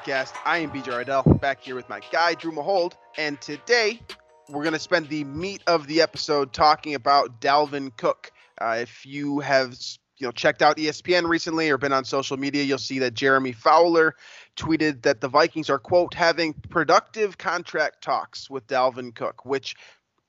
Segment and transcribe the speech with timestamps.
[0.00, 0.32] Podcast.
[0.46, 4.00] I am BJ Reidell, back here with my guy Drew Mahowald, and today
[4.48, 8.32] we're going to spend the meat of the episode talking about Dalvin Cook.
[8.58, 9.78] Uh, if you have
[10.16, 13.52] you know checked out ESPN recently or been on social media, you'll see that Jeremy
[13.52, 14.14] Fowler
[14.56, 19.74] tweeted that the Vikings are quote having productive contract talks with Dalvin Cook, which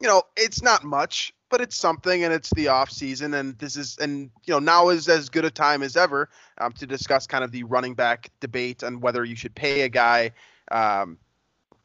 [0.01, 3.75] you know it's not much but it's something and it's the off season and this
[3.75, 7.27] is and you know now is as good a time as ever um, to discuss
[7.27, 10.31] kind of the running back debate and whether you should pay a guy
[10.71, 11.17] um,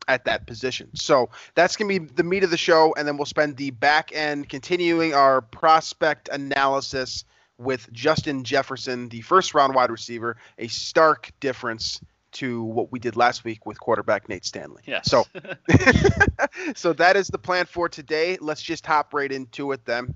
[0.08, 0.88] at that position.
[0.94, 3.70] So that's going to be the meat of the show and then we'll spend the
[3.70, 7.24] back end continuing our prospect analysis
[7.58, 12.02] with justin jefferson the first round wide receiver a stark difference
[12.38, 15.02] to what we did last week with quarterback nate stanley Yeah.
[15.02, 15.24] so
[16.74, 18.38] so that is the plan for today.
[18.40, 20.14] Let's just hop right into it then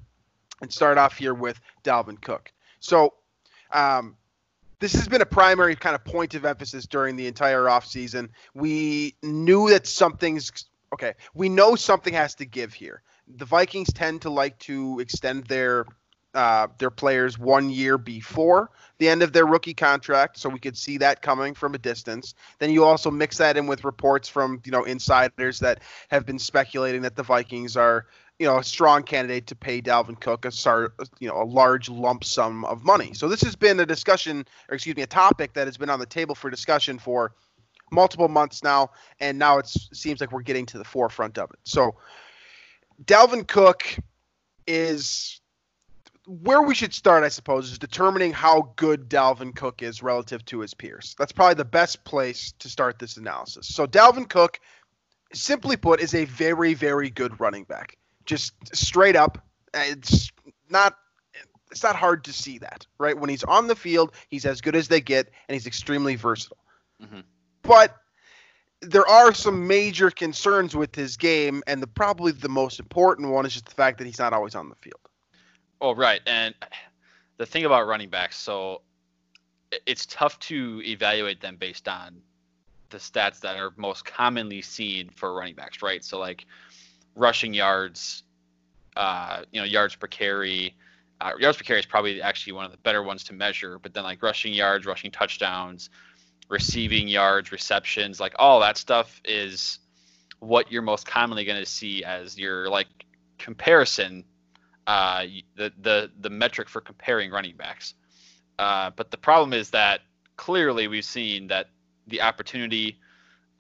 [0.63, 2.53] and start off here with Dalvin Cook.
[2.81, 3.15] So
[3.73, 4.17] um,
[4.79, 8.29] this has been a primary kind of point of emphasis during the entire offseason.
[8.55, 10.51] We knew that something's
[10.93, 11.15] okay.
[11.35, 13.03] We know something has to give here.
[13.37, 15.87] The Vikings tend to like to extend their
[16.35, 20.77] uh, their players one year before the end of their rookie contract, so we could
[20.77, 22.35] see that coming from a distance.
[22.59, 26.39] Then you also mix that in with reports from you know insiders that have been
[26.39, 28.07] speculating that the Vikings are
[28.39, 30.53] you know a strong candidate to pay Dalvin Cook a
[31.19, 33.13] you know a large lump sum of money.
[33.15, 35.99] So this has been a discussion, or excuse me, a topic that has been on
[35.99, 37.33] the table for discussion for
[37.91, 41.59] multiple months now, and now it seems like we're getting to the forefront of it.
[41.65, 41.97] So
[43.05, 43.85] Dalvin Cook
[44.67, 45.40] is
[46.27, 50.61] where we should start, I suppose, is determining how good Dalvin Cook is relative to
[50.61, 51.15] his peers.
[51.19, 53.67] That's probably the best place to start this analysis.
[53.67, 54.61] So, Dalvin Cook,
[55.33, 57.97] simply put, is a very, very good running back.
[58.27, 59.39] Just straight up,
[59.75, 60.31] it's
[60.69, 60.97] not.
[61.71, 63.17] It's not hard to see that, right?
[63.17, 66.65] When he's on the field, he's as good as they get, and he's extremely versatile.
[67.01, 67.23] Mhm.
[67.63, 67.97] But
[68.81, 73.47] there are some major concerns with his game, and the probably the most important one
[73.47, 75.10] is just the fact that he's not always on the field.
[75.81, 76.21] Oh, right.
[76.27, 76.55] And
[77.39, 78.83] the thing about running backs, so
[79.87, 82.21] it's tough to evaluate them based on
[82.91, 86.05] the stats that are most commonly seen for running backs, right?
[86.05, 86.45] So like
[87.15, 88.25] rushing yards,
[88.97, 90.75] uh, you know, yards per carry.
[91.21, 93.95] Uh, yards per carry is probably actually one of the better ones to measure, but
[93.95, 95.91] then like rushing yards, rushing touchdowns,
[96.49, 99.79] receiving yards, receptions, like all that stuff is
[100.41, 102.89] what you're most commonly going to see as your like
[103.39, 104.25] comparison
[104.91, 105.25] uh,
[105.55, 107.95] the the the metric for comparing running backs.
[108.59, 110.01] Uh, but the problem is that
[110.37, 111.69] clearly we've seen that
[112.09, 112.99] the opportunity,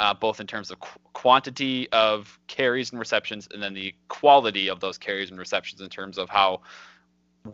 [0.00, 4.68] uh, both in terms of qu- quantity of carries and receptions, and then the quality
[4.68, 6.62] of those carries and receptions in terms of how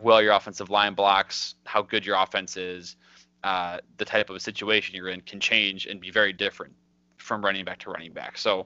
[0.01, 2.95] well your offensive line blocks, how good your offense is,
[3.43, 6.73] uh, the type of a situation you're in can change and be very different
[7.17, 8.39] from running back to running back.
[8.39, 8.65] So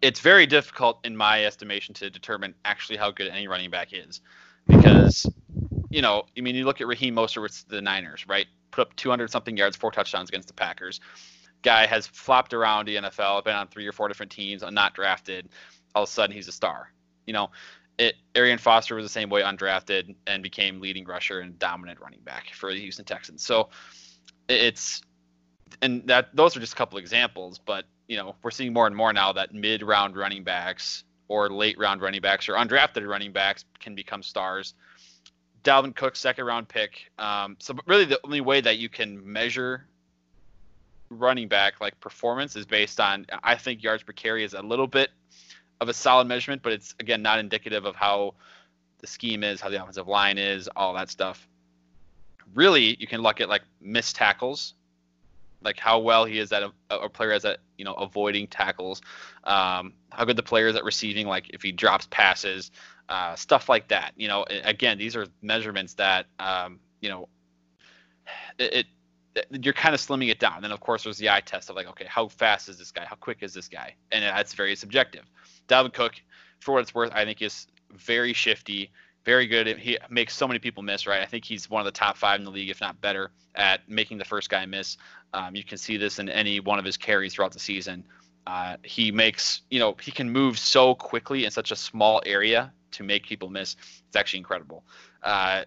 [0.00, 4.20] it's very difficult in my estimation to determine actually how good any running back is.
[4.66, 5.26] Because
[5.90, 8.46] you know i mean you look at raheem Mostert with the niners right?
[8.70, 11.00] Put up 200 something yards four touchdowns against the packers.
[11.62, 14.94] Guy has flopped around the nfl been on three or four different teams uh, not
[14.94, 15.48] drafted.
[15.94, 16.92] All of a sudden he's a star.
[17.26, 17.50] You know
[17.98, 22.20] it arian foster was the same way undrafted and became leading rusher and dominant running
[22.20, 23.42] back for the houston texans.
[23.42, 23.70] So
[24.48, 25.00] it's
[25.82, 28.96] and that those are just a couple examples but you know, we're seeing more and
[28.96, 33.32] more now that mid round running backs or late round running backs or undrafted running
[33.32, 34.74] backs can become stars.
[35.62, 37.10] Dalvin Cook, second round pick.
[37.18, 39.86] Um, so really, the only way that you can measure
[41.10, 44.86] running back like performance is based on I think yards per carry is a little
[44.86, 45.10] bit
[45.80, 48.34] of a solid measurement, but it's again not indicative of how
[48.98, 51.46] the scheme is, how the offensive line is, all that stuff.
[52.54, 54.74] Really, you can look at like missed tackles,
[55.62, 59.00] like how well he is at a, a player is at you know avoiding tackles,
[59.44, 62.70] um, how good the player is at receiving, like if he drops passes,
[63.08, 64.12] uh, stuff like that.
[64.16, 67.28] You know, again, these are measurements that um, you know
[68.58, 68.86] it,
[69.34, 70.56] it, you're kind of slimming it down.
[70.56, 72.90] And then of course there's the eye test of like, okay, how fast is this
[72.90, 73.04] guy?
[73.04, 73.94] How quick is this guy?
[74.10, 75.24] And that's very subjective.
[75.68, 76.14] Dalvin Cook,
[76.60, 78.90] for what it's worth, I think is very shifty,
[79.28, 79.66] very good.
[79.76, 81.20] He makes so many people miss, right?
[81.20, 83.86] I think he's one of the top five in the league, if not better, at
[83.86, 84.96] making the first guy miss.
[85.34, 88.04] Um, you can see this in any one of his carries throughout the season.
[88.46, 92.72] Uh, he makes, you know, he can move so quickly in such a small area
[92.92, 93.76] to make people miss.
[94.06, 94.82] It's actually incredible.
[95.22, 95.64] Uh,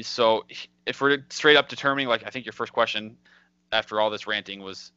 [0.00, 0.44] so
[0.86, 3.16] if we're straight up determining, like I think your first question
[3.72, 4.92] after all this ranting was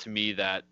[0.00, 0.64] to me that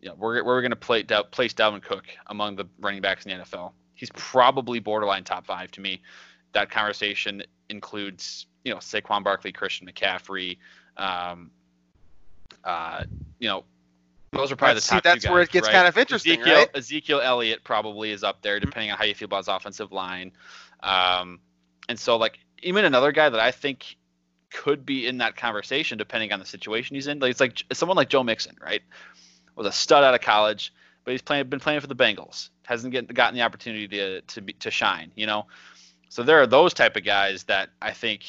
[0.00, 3.44] you know, we're we're going to place Dalvin Cook among the running backs in the
[3.44, 3.72] NFL.
[4.00, 6.00] He's probably borderline top five to me.
[6.52, 10.56] That conversation includes you know Saquon Barkley, Christian McCaffrey.
[10.96, 11.50] Um,
[12.64, 13.04] uh,
[13.38, 13.64] you know,
[14.32, 14.96] those are probably the top.
[14.96, 15.74] See, that's guys, where it gets right?
[15.74, 16.68] kind of interesting, Ezekiel, right?
[16.74, 20.32] Ezekiel Elliott probably is up there, depending on how you feel about his offensive line.
[20.82, 21.40] Um,
[21.90, 23.96] and so, like, even another guy that I think
[24.50, 27.18] could be in that conversation, depending on the situation he's in.
[27.18, 28.80] Like, it's like someone like Joe Mixon, right?
[29.56, 30.72] Was a stud out of college,
[31.04, 32.48] but he's playing, been playing for the Bengals.
[32.70, 35.46] Hasn't get, gotten the opportunity to to be, to shine, you know.
[36.08, 38.22] So there are those type of guys that I think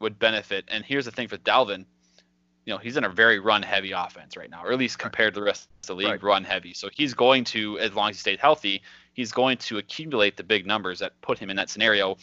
[0.00, 0.66] would benefit.
[0.68, 1.86] And here's the thing for Dalvin,
[2.66, 5.32] you know, he's in a very run heavy offense right now, or at least compared
[5.34, 6.22] to the rest of the league, Right.
[6.22, 6.74] run heavy.
[6.74, 8.82] So he's going to, as long as he stays healthy,
[9.14, 12.18] he's going to accumulate the big numbers that put him in that scenario.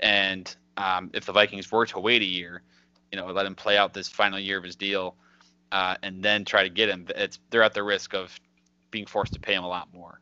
[0.00, 2.62] And um, if the Vikings were to wait a year,
[3.12, 5.16] you know, let him play out this final year of his deal,
[5.70, 8.34] uh, and then try to get him, it's they're at the risk of
[8.90, 10.20] being forced to pay him a lot more.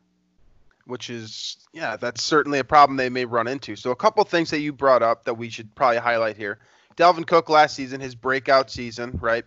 [0.88, 3.76] Which is yeah that's certainly a problem they may run into.
[3.76, 6.58] So a couple things that you brought up that we should probably highlight here.
[6.96, 9.44] Dalvin cook last season his breakout season right?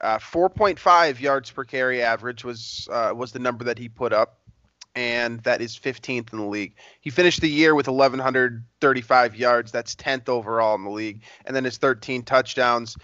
[0.00, 4.38] Uh, 4.5 yards per carry average was uh, was the number that he put up
[4.94, 6.74] and that is 15th in the league.
[7.00, 9.70] He finished the year with 1135 yards.
[9.70, 11.22] That's 10th overall in the league.
[11.44, 12.96] And then his 13 touchdowns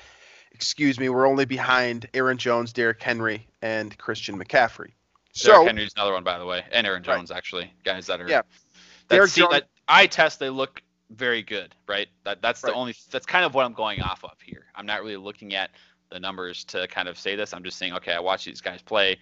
[0.55, 4.93] excuse me we're only behind aaron jones derrick henry and christian mccaffrey
[5.32, 7.17] so Derrick Henry's another one, by the way, and Aaron Right.
[7.17, 8.43] Jones actually, guys that are Yeah.
[9.08, 12.08] That, see, Jones- that eye test, they look very good, right?
[12.25, 12.70] That that's Right.
[12.70, 14.67] the only that's kind of what I'm going off of here.
[14.75, 15.70] I'm not really looking at
[16.11, 17.52] the numbers to kind of say this.
[17.52, 19.19] I'm just saying, okay, I watch these guys play.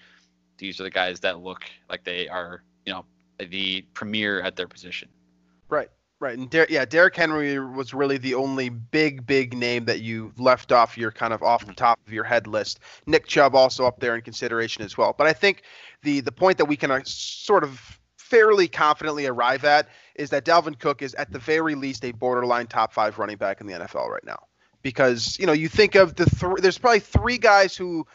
[0.59, 3.05] These are the guys that look like they are, you know,
[3.39, 5.09] the premier at their position.
[5.69, 5.89] Right,
[6.21, 10.33] right, and Der- yeah, Derrick Henry was really the only big, big name that you
[10.39, 12.81] left off your kind of off the top of your head list.
[13.07, 15.15] Nick Chubb also up there in consideration as well.
[15.17, 15.63] But I think
[16.03, 20.45] the the point that we can uh, sort of fairly confidently arrive at is that
[20.45, 23.73] Dalvin Cook is at the very least a borderline top five running back in the
[23.73, 24.39] NFL right now.
[24.83, 28.07] Because you know you think of the th- there's probably three guys who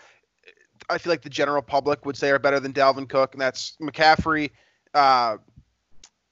[0.90, 3.76] I feel like the general public would say are better than Dalvin Cook, and that's
[3.82, 4.52] McCaffrey,
[4.94, 5.38] uh,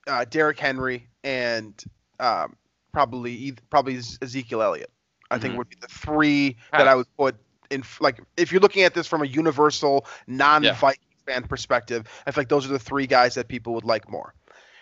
[0.07, 1.73] uh, Derrick Henry, and
[2.19, 2.55] um,
[2.91, 4.89] probably probably Ezekiel Elliott.
[5.31, 5.57] I think Mhm.
[5.57, 7.35] would be the three that I would put
[7.69, 7.83] in.
[7.99, 12.49] Like if you're looking at this from a universal non-Viking fan perspective, I feel like
[12.49, 14.33] those are the three guys that people would like more.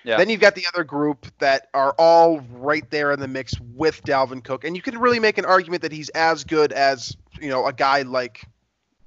[0.03, 0.17] Yeah.
[0.17, 4.03] Then you've got the other group that are all right there in the mix with
[4.03, 7.49] Dalvin Cook, and you can really make an argument that he's as good as you
[7.49, 8.43] know a guy like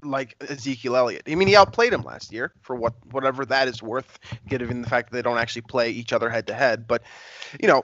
[0.03, 1.23] like Ezekiel Elliott.
[1.27, 4.89] I mean, he outplayed him last year for what whatever that is worth, given the
[4.89, 6.87] fact that they don't actually play each other head to head.
[6.87, 7.03] But
[7.59, 7.83] you know,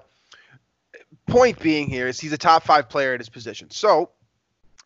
[1.28, 3.72] point being here is he's a top five player at his position.
[3.72, 4.12] So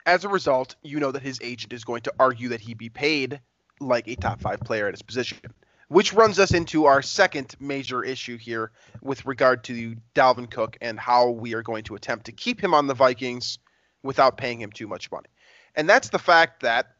[0.05, 2.89] as a result, you know that his agent is going to argue that he be
[2.89, 3.41] paid
[3.79, 5.39] like a top five player at his position.
[5.88, 11.00] Which runs us into our second major issue here with regard to Dalvin Cook and
[11.00, 13.60] how we are going to attempt to keep him on the Vikings
[14.01, 15.27] without paying him too much money.
[15.75, 16.94] And that's the fact that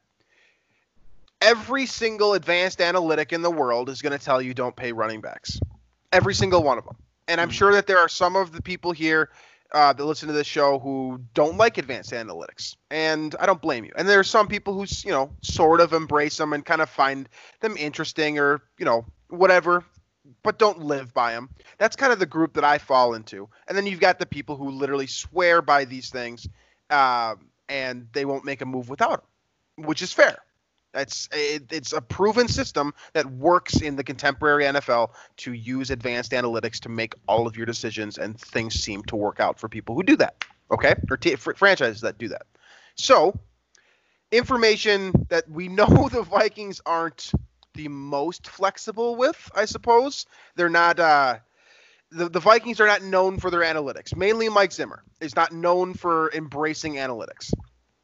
[1.46, 5.22] every single advanced analytic in the world is going to tell you don't pay running
[5.22, 5.60] backs.
[6.12, 6.96] Every single one of them.
[7.28, 9.30] And I'm sure that there are some of the people here
[9.72, 13.84] uh, that listen to this show who don't like advanced analytics, and I don't blame
[13.84, 13.92] you.
[13.96, 16.90] And there are some people who, you know, sort of embrace them and kind of
[16.90, 17.30] find
[17.62, 19.84] them interesting or, you know, whatever,
[20.44, 21.50] but don't live by them.
[21.78, 23.50] That's kind of the group that I fall into.
[23.68, 26.48] And then you've got the people who literally swear by these things,
[26.90, 29.26] um, and they won't make a move without
[29.78, 30.38] them, which is fair.
[30.96, 36.32] That's it, it's a proven system that works in the contemporary NFL to use advanced
[36.32, 39.94] analytics to make all of your decisions, and things seem to work out for people
[39.94, 40.46] who do that.
[40.72, 42.44] Okay, or t- fr- franchises that do that.
[42.96, 43.38] So,
[44.32, 47.34] information that we know the Vikings aren't
[47.74, 50.26] the most flexible with, I suppose.
[50.56, 50.98] They're not.
[50.98, 51.40] Uh,
[52.10, 54.16] the, the Vikings are not known for their analytics.
[54.16, 57.52] Mainly Mike Zimmer is not known for embracing analytics.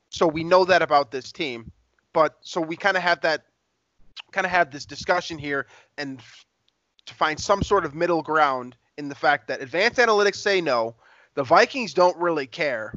[0.09, 1.71] So we know that about this team.
[2.13, 3.45] But so we kind of have that
[4.31, 6.21] kind of have this discussion here and
[7.05, 10.95] to find some sort of middle ground in the fact that advanced analytics say no,
[11.33, 12.93] the Vikings don't really care.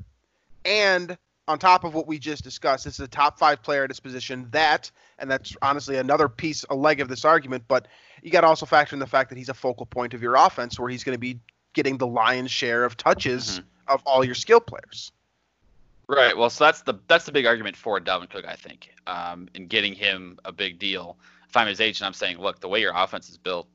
[0.65, 1.17] And
[1.47, 4.01] on top of what we just discussed, this is a top five player at his
[4.01, 4.49] position.
[4.51, 7.87] That, and that's honestly another piece, a leg of this argument, but
[8.23, 10.37] you got to also factor in the fact that he's a focal point of your
[10.37, 11.39] offense where he's going to be
[11.75, 13.95] getting the lion's share of touches mm-hmm.
[13.95, 15.13] of all your skill players.
[16.09, 16.37] Right.
[16.37, 19.67] Well, so that's the that's the big argument for Dalvin Cook, I think, um, in
[19.67, 21.17] getting him a big deal.
[21.49, 23.69] If I'm his agent, I'm saying, look, the way your offense is built,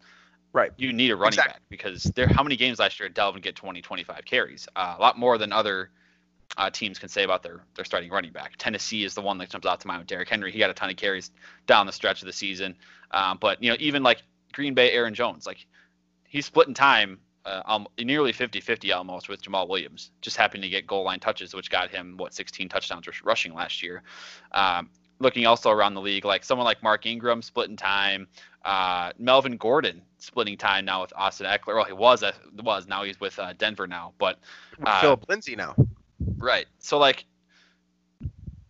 [0.52, 0.72] Right.
[0.78, 1.54] you need a running Exactly.
[1.54, 2.28] back because there.
[2.28, 4.68] How many games last year did Dalvin get 20, 25 carries?
[4.76, 5.90] Uh, a lot more than other
[6.58, 8.54] uh, teams can say about their their starting running back.
[8.58, 10.52] Tennessee is the one that jumps out to mind with Derrick Henry.
[10.52, 11.32] He got a ton of carries
[11.68, 12.76] down the stretch of the season.
[13.12, 14.22] Um, but you know, even like
[14.54, 15.66] Green Bay, Aaron Jones, like
[16.28, 20.88] he's splitting time uh, um, nearly 50-50 almost with Jamaal Williams, just happened to get
[20.88, 24.04] goal line touches, which got him what 16 touchdowns rush- rushing last year.
[24.52, 28.28] Um, looking also around the league, like someone like Mark Ingram splitting time,
[28.66, 31.76] uh, Melvin Gordon splitting time now with Austin Ekeler.
[31.76, 32.32] Well, he was uh,
[32.64, 34.40] was now he's with uh, Denver now, but
[34.84, 35.76] Uh, Phillip Lindsay now.
[36.38, 36.66] Right.
[36.80, 37.26] So like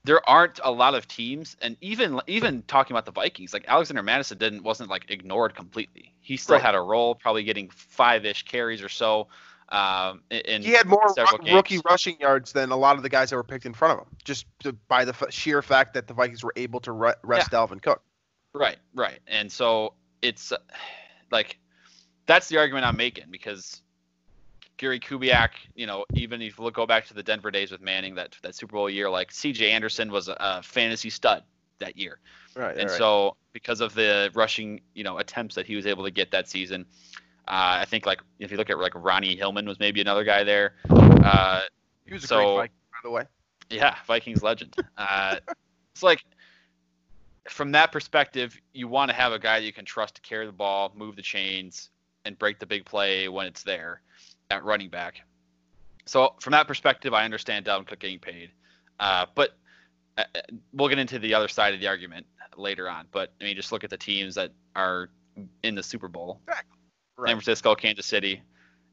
[0.04, 4.04] there aren't a lot of teams and even even talking about the Vikings, like Alexander
[4.04, 6.14] Mattison didn't wasn't like ignored completely.
[6.30, 6.62] He still Right.
[6.62, 9.30] had a role, probably getting five-ish carries or so.
[9.70, 11.12] Um, in He had more
[11.52, 14.06] rookie rushing yards than a lot of the guys that were picked in front of
[14.06, 17.16] him, just to, by the f- sheer fact that the Vikings were able to re-
[17.24, 18.04] rest Dalvin Cook.
[18.54, 19.18] Right, right.
[19.26, 20.58] And so it's uh,
[21.32, 21.58] like
[22.28, 23.82] that's the argument I'm making because
[24.78, 27.82] Gary Kubiak, you know, even if you look go back to the Denver days with
[27.82, 29.72] Manning, that that Super Bowl year, like C.J.
[29.72, 31.42] Anderson was a, a fantasy stud
[31.80, 32.20] that year.
[32.56, 32.78] Right.
[32.78, 36.32] and so because of the rushing, you know, attempts that he was able to get
[36.32, 36.86] that season,
[37.48, 40.44] uh, I think like if you look at like Ronnie Hillman was maybe another guy
[40.44, 40.76] there.
[40.90, 41.62] Uh,
[42.06, 43.24] he was a so- great Viking, by the way.
[43.70, 44.76] yeah, Vikings legend.
[44.98, 45.38] Uh,
[45.94, 46.24] it's like
[47.48, 50.46] from that perspective, you want to have a guy that you can trust to carry
[50.46, 51.90] the ball, move the chains,
[52.26, 54.02] and break the big play when it's there
[54.52, 55.22] at running back.
[56.06, 58.52] So from that perspective, I understand Dalvin Cook getting paid,
[59.00, 59.58] uh, but
[60.74, 62.26] we'll get into the other side of the argument
[62.58, 63.08] later on.
[63.12, 65.10] But I mean, just look at the teams that are
[65.64, 66.64] in the Super Bowl: Right.
[67.28, 68.42] San Francisco, Kansas City.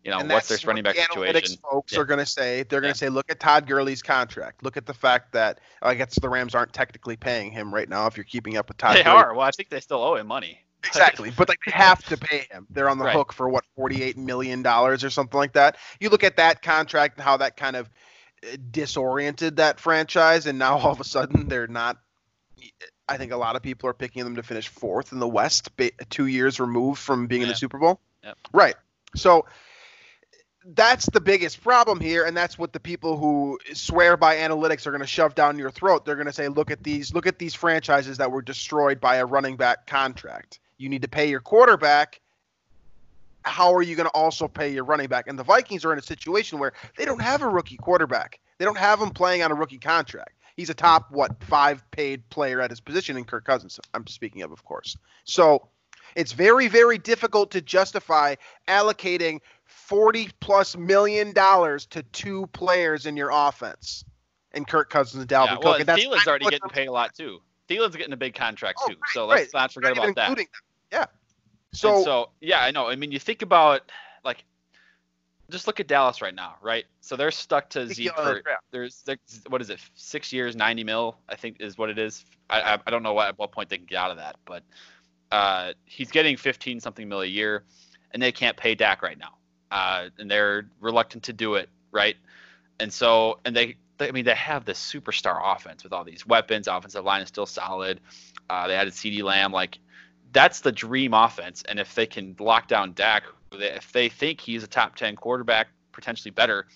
[0.04, 1.58] You know, and what's their running back the situation?
[1.68, 1.98] Folks Yeah.
[1.98, 2.92] are going to say they're going Yeah.
[2.92, 4.62] to say, look at Todd Gurley's contract.
[4.62, 8.06] Look at the fact that I guess the Rams aren't technically paying him right now.
[8.06, 9.16] If you're keeping up with Todd, They Gurley.
[9.16, 9.34] are.
[9.34, 10.62] Well, I think they still owe him money.
[10.84, 12.68] exactly, but like they have to pay him.
[12.70, 13.16] They're on the Right.
[13.16, 15.76] hook for what 48 million dollars or something like that.
[15.98, 17.90] You look at that contract and how that kind of uh,
[18.70, 21.98] disoriented that franchise, and now all of a sudden they're not.
[23.08, 25.70] I think a lot of people are picking them to finish fourth in the West,
[26.10, 28.00] two years removed from being in the Super Bowl.
[28.24, 28.38] Yep.
[28.52, 28.74] Right.
[29.14, 29.46] So
[30.74, 34.90] that's the biggest problem here, and that's what the people who swear by analytics are
[34.90, 36.04] going to shove down your throat.
[36.04, 39.16] They're going to say, "Look at these, look at these franchises that were destroyed by
[39.16, 40.58] a running back contract.
[40.78, 42.20] You need to pay your quarterback.
[43.46, 45.98] How are you going to also pay your running back?" And the Vikings are in
[45.98, 48.40] a situation where they don't have a rookie quarterback.
[48.58, 50.32] They don't have him playing on a rookie contract.
[50.56, 53.78] He's a top what five paid player at his position in Kirk Cousins.
[53.92, 54.96] I'm speaking of, of course.
[55.24, 55.68] So
[56.14, 58.36] it's very, very difficult to justify
[58.66, 64.04] allocating 40 plus million dollars to two players in your offense.
[64.52, 65.64] And Kirk Cousins and Dalvin yeah, Cook.
[65.64, 67.40] well, and Thielen's already getting paid a lot too.
[67.68, 68.94] Thielen's getting a big contract Oh, too.
[68.94, 69.60] right, so let's right.
[69.60, 70.36] not forget about that.
[70.36, 70.46] them.
[70.90, 71.06] Yeah.
[71.76, 72.88] So, So, so yeah, I know.
[72.88, 73.82] I mean, you think about
[74.24, 74.44] like,
[75.50, 76.86] just look at Dallas right now, right?
[77.00, 78.42] So they're stuck to Zeke for
[78.72, 79.04] there's
[79.48, 82.24] what is it, six years, ninety mil, I think is what it is.
[82.50, 84.36] I I, I don't know what, at what point they can get out of that,
[84.44, 84.62] but
[85.30, 87.62] uh, he's getting fifteen something mil a year,
[88.10, 89.34] and they can't pay Dak right now,
[89.70, 92.16] uh, and they're reluctant to do it, right?
[92.80, 96.26] And so, and they, they I mean, they have this superstar offense with all these
[96.26, 96.68] weapons.
[96.68, 98.00] Offensive line is still solid.
[98.50, 99.78] Uh, they added CeeDee Lamb, like
[100.36, 101.62] that's the dream offense.
[101.66, 105.68] And if they can lock down Dak, if they think he's a top 10 quarterback,
[105.92, 106.66] potentially better,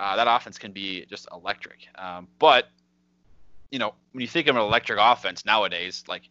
[0.00, 1.86] uh, that offense can be just electric.
[1.94, 2.68] Um, but,
[3.70, 6.22] you know, when you think of an electric offense nowadays, like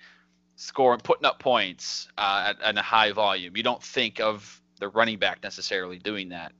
[0.58, 4.90] scoring, putting up points uh, at, at a high volume, you don't think of the
[4.90, 6.52] running back necessarily doing that,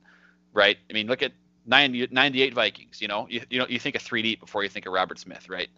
[0.54, 0.78] right?
[0.88, 1.32] I mean, look at
[1.66, 4.70] 90, 98 Vikings, you know, you, you know, you think of 3 deep before you
[4.70, 5.68] think of Robert Smith, right?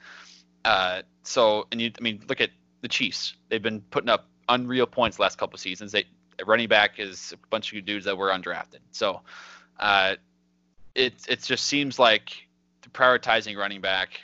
[0.64, 3.34] Uh, so and you, I mean, look at the Chiefs.
[3.48, 5.92] They've been putting up unreal points the last couple of seasons.
[5.92, 6.04] They
[6.46, 8.80] running back is a bunch of dudes that were undrafted.
[8.92, 9.20] So
[9.78, 10.16] uh,
[10.94, 12.30] it it just seems like
[12.92, 14.20] prioritizing running back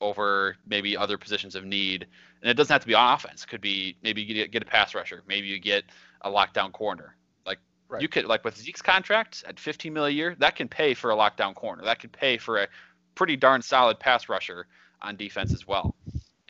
[0.00, 2.06] over maybe other positions of need,
[2.42, 3.44] and it doesn't have to be on offense.
[3.44, 5.84] It could be maybe you get, get a pass rusher, maybe you get
[6.20, 7.14] a lockdown corner.
[7.46, 7.58] Like
[7.88, 8.02] Right.
[8.02, 11.10] you could like with Zeke's contract at 15 mil a year, that can pay for
[11.10, 11.84] a lockdown corner.
[11.84, 12.68] That could pay for a
[13.14, 14.66] pretty darn solid pass rusher
[15.00, 15.94] on defense as well.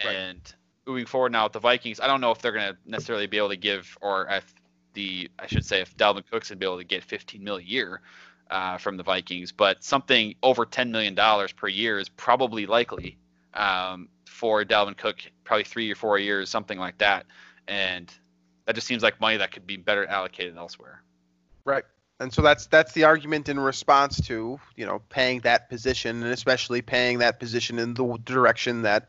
[0.04, 0.16] Right.
[0.16, 0.54] And
[0.86, 3.38] moving forward now with the Vikings, I don't know if they're going to necessarily be
[3.38, 4.54] able to give, or if
[4.94, 7.56] the I should say if Dalvin Cook's going to be able to get 15 mil
[7.56, 8.00] a year
[8.50, 13.18] uh, from the Vikings, but something over 10 million dollars per year is probably likely
[13.54, 17.26] um, for Dalvin Cook, probably three or four years, something like that,
[17.68, 18.12] and
[18.66, 21.02] that just seems like money that could be better allocated elsewhere.
[21.64, 21.84] Right.
[22.20, 26.32] And so that's that's the argument in response to you know paying that position and
[26.32, 29.08] especially paying that position in the direction that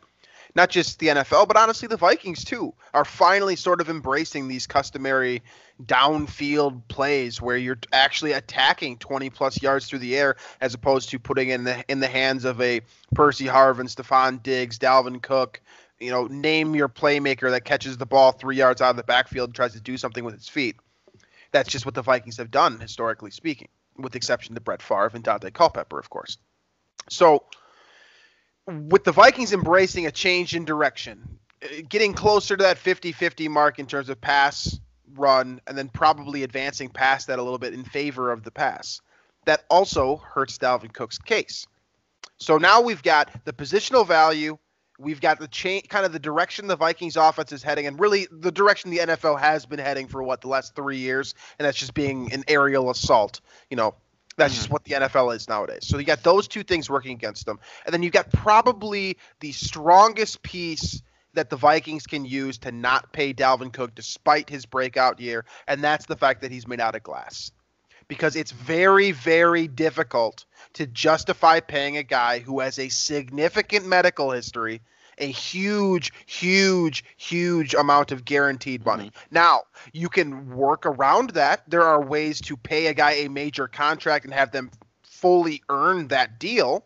[0.55, 4.67] not just the NFL but honestly the Vikings too are finally sort of embracing these
[4.67, 5.43] customary
[5.83, 11.19] downfield plays where you're actually attacking 20 plus yards through the air as opposed to
[11.19, 12.81] putting in the in the hands of a
[13.13, 15.61] Percy Harvin, Stefon Diggs, Dalvin Cook,
[15.99, 19.49] you know, name your playmaker that catches the ball 3 yards out of the backfield
[19.49, 20.77] and tries to do something with its feet
[21.55, 25.11] that's just what the Vikings have done historically speaking, with the exception to Brett Favre
[25.13, 26.37] and Daunte Culpepper, of course.
[27.09, 27.43] So,
[28.67, 33.79] with the Vikings embracing a change in direction, uh, getting closer to that 50-50 mark
[33.79, 34.79] in terms of pass,
[35.15, 39.01] run, and then probably advancing past that a little bit in favor of the pass,
[39.45, 41.67] that also hurts Dalvin Cook's case.
[42.37, 44.57] So now we've got the positional value
[44.97, 48.27] We've got the change, kind of the direction the Vikings offense is heading, and really
[48.31, 51.77] the direction the NFL has been heading for what the last three years, and that's
[51.77, 53.41] just being an aerial assault.
[53.69, 53.95] You know,
[54.37, 54.73] that's just hmm.
[54.73, 55.87] what the NFL is nowadays.
[55.87, 59.51] So you got those two things working against them, and then you got probably the
[59.51, 61.01] strongest piece
[61.33, 65.83] that the Vikings can use to not pay Dalvin Cook despite his breakout year, and
[65.83, 67.51] that's the fact that he's made out of glass.
[68.07, 74.31] Because it's very, very difficult to justify paying a guy who has a significant medical
[74.31, 74.81] history,
[75.17, 79.09] a huge, huge, huge amount of guaranteed money.
[79.09, 79.35] Mm-hmm.
[79.35, 79.61] Now,
[79.93, 81.63] you can work around that.
[81.67, 84.71] There are ways to pay a guy a major contract and have them
[85.03, 86.85] fully earn that deal.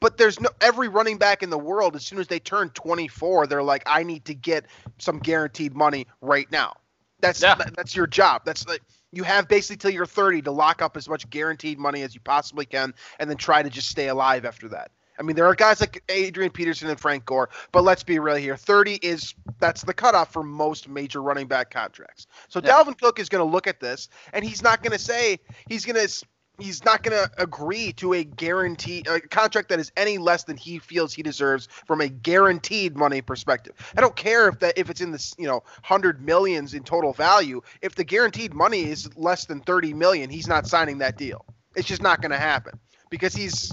[0.00, 3.48] But there's no every running back in the world as soon as they turn 24,
[3.48, 4.66] they're like I need to get
[4.98, 6.76] some guaranteed money right now.
[7.20, 7.56] That's Yeah.
[7.56, 8.42] that- that's your job.
[8.44, 12.02] That's like you have basically till you're 30 to lock up as much guaranteed money
[12.02, 14.92] as you possibly can and then try to just stay alive after that.
[15.18, 18.36] I mean, there are guys like Adrian Peterson and Frank Gore, but let's be real
[18.36, 18.56] here.
[18.56, 22.26] 30 is that's the cutoff for most major running back contracts.
[22.48, 22.70] So Yeah.
[22.70, 25.84] Dalvin Cook is going to look at this and he's not going to say he's
[25.84, 26.26] going to
[26.58, 30.56] he's not going to agree to a guarantee a contract that is any less than
[30.56, 33.74] he feels he deserves from a guaranteed money perspective.
[33.96, 37.12] I don't care if that if it's in this, you know, 100 millions in total
[37.12, 41.44] value, if the guaranteed money is less than 30 million, he's not signing that deal.
[41.76, 42.78] It's just not going to happen
[43.10, 43.72] because he's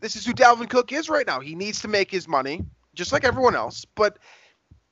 [0.00, 1.40] this is who Dalvin Cook is right now.
[1.40, 4.18] He needs to make his money just like everyone else, but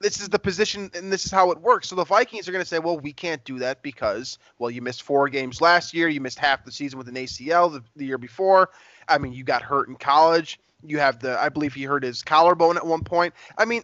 [0.01, 1.89] this is the position and this is how it works.
[1.89, 4.83] So the Vikings are going to say, well, we can't do that because, well, you
[4.83, 6.09] missed four games last year.
[6.09, 8.71] You missed half the season with an ACL the, the year before.
[9.09, 10.61] I mean, you got hurt in college.
[10.83, 13.35] You have the, I believe he hurt his collarbone at one point.
[13.57, 13.83] I mean,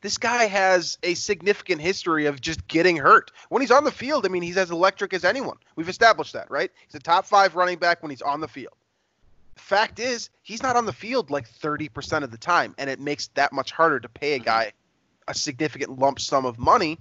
[0.00, 3.30] this guy has a significant history of just getting hurt.
[3.48, 5.56] When he's on the field, I mean, he's as electric as anyone.
[5.76, 6.72] We've established that, right?
[6.86, 8.74] He's a top five running back when he's on the field.
[9.62, 13.28] Fact is, he's not on the field like 30% of the time, and it makes
[13.28, 14.44] that much harder to pay a mm-hmm.
[14.44, 14.72] guy
[15.28, 16.98] a significant lump sum of money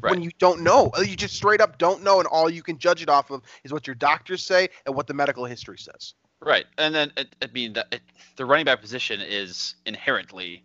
[0.00, 0.90] when you don't know.
[0.96, 3.42] Uh, you just straight up don't know, and all you can judge it off of
[3.62, 6.14] is what your doctors say and what the medical history says.
[6.40, 8.00] Right, and then it, I mean the, it,
[8.36, 10.62] the running back position is inherently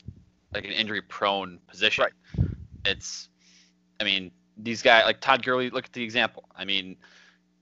[0.54, 2.06] like an injury-prone position.
[2.06, 2.48] Right.
[2.86, 3.28] It's,
[4.00, 5.70] I mean, these guys like Todd Gurley.
[5.72, 6.46] Look at the example.
[6.56, 6.96] I mean,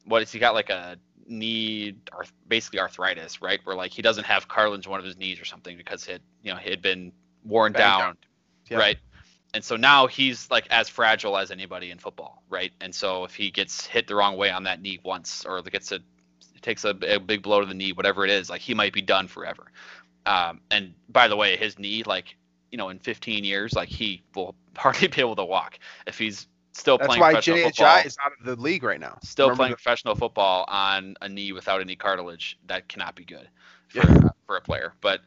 [0.05, 3.59] what is he got like a knee, arth- basically arthritis, right?
[3.63, 6.21] Where like he doesn't have cartilage in one of his knees or something because it,
[6.43, 7.11] you know, he had been
[7.45, 8.17] worn Banged down.
[8.69, 8.77] Yeah.
[8.77, 8.97] right?
[9.53, 12.71] And so now he's like as fragile as anybody in football, right?
[12.79, 15.91] And so if he gets hit the wrong way on that knee once, or gets
[15.91, 15.99] a
[16.61, 19.01] takes a, a big blow to the knee, whatever it is, like he might be
[19.01, 19.71] done forever.
[20.25, 22.37] Um, and by the way, his knee, like
[22.71, 26.47] you know, in 15 years, like he will hardly be able to walk if he's
[26.73, 27.97] still That's playing why professional JHI football.
[28.05, 29.17] is out of the league right now.
[29.23, 32.57] Still Remember playing the- professional football on a knee without any cartilage.
[32.67, 33.49] That cannot be good
[33.89, 34.29] for, Yeah.
[34.45, 34.93] for a player.
[35.01, 35.21] But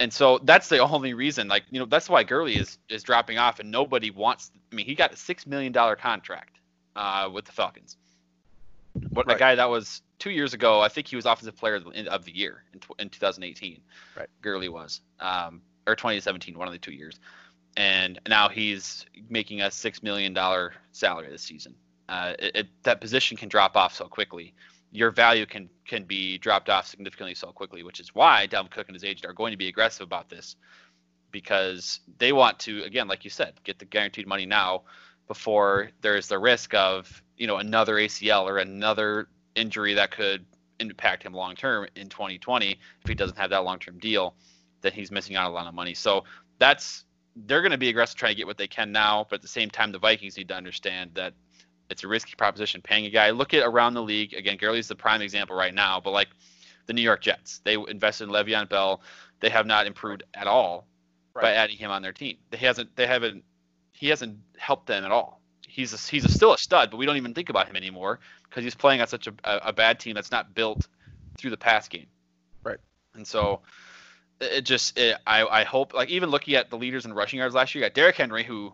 [0.00, 1.46] and so that's the only reason.
[1.48, 4.50] Like you know, that's why Gurley is is dropping off, and nobody wants.
[4.72, 6.56] I mean, he got a six million dollar contract
[6.96, 7.96] uh, with the Falcons.
[9.10, 9.36] What Right.
[9.36, 10.80] a guy that was two years ago.
[10.80, 13.80] I think he was offensive player of the- of the year in, in 2018.
[14.16, 14.28] Right.
[14.42, 17.20] Gurley was, um, or 2017, one of the two years,
[17.76, 21.74] and now he's making a six million dollar salary this season.
[22.08, 24.54] Uh, it, it, that position can drop off so quickly.
[24.90, 28.88] Your value can can be dropped off significantly so quickly, which is why Dalvin Cook
[28.88, 30.56] and his agent are going to be aggressive about this
[31.30, 34.82] because they want to, again, like you said, get the guaranteed money now
[35.28, 40.44] before there's the risk of you know another ACL or another injury that could
[40.80, 44.34] impact him long term in 2020 if he doesn't have that long term deal.
[44.80, 45.94] Then he's missing out a lot of money.
[45.94, 46.24] So
[46.58, 47.04] that's
[47.36, 49.48] they're going to be aggressive trying to get what they can now, but at the
[49.48, 51.34] same time, the Vikings need to understand that
[51.88, 53.30] it's a risky proposition paying a guy.
[53.30, 54.56] Look at around the league again.
[54.56, 56.28] Gurley's the prime example right now, but like
[56.86, 59.02] the New York Jets, they invested in Le'Veon Bell.
[59.40, 60.86] They have not improved at all
[61.34, 61.42] right.
[61.42, 62.36] by adding him on their team.
[62.50, 62.94] They hasn't.
[62.96, 63.44] They haven't.
[63.92, 65.40] He hasn't helped them at all.
[65.66, 68.18] He's a, he's a, still a stud, but we don't even think about him anymore
[68.48, 70.88] because he's playing on such a, a, a bad team that's not built
[71.38, 72.06] through the pass game.
[72.64, 72.78] Right.
[73.14, 73.60] And so
[74.40, 77.54] it just it, I I hope like even looking at the leaders in rushing yards
[77.54, 78.72] last year, you got Derrick Henry who,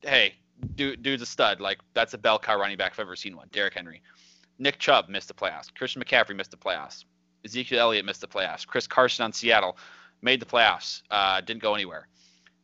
[0.00, 0.34] hey,
[0.74, 1.60] dude, dude's a stud.
[1.60, 3.48] Like that's a bell cow running back if I've ever seen one.
[3.52, 4.02] Derrick Henry.
[4.58, 5.74] Nick Chubb missed the playoffs.
[5.74, 7.04] Christian McCaffrey missed the playoffs.
[7.44, 8.66] Ezekiel Elliott missed the playoffs.
[8.66, 9.76] Chris Carson on Seattle
[10.20, 11.02] made the playoffs.
[11.10, 12.06] Uh, didn't go anywhere.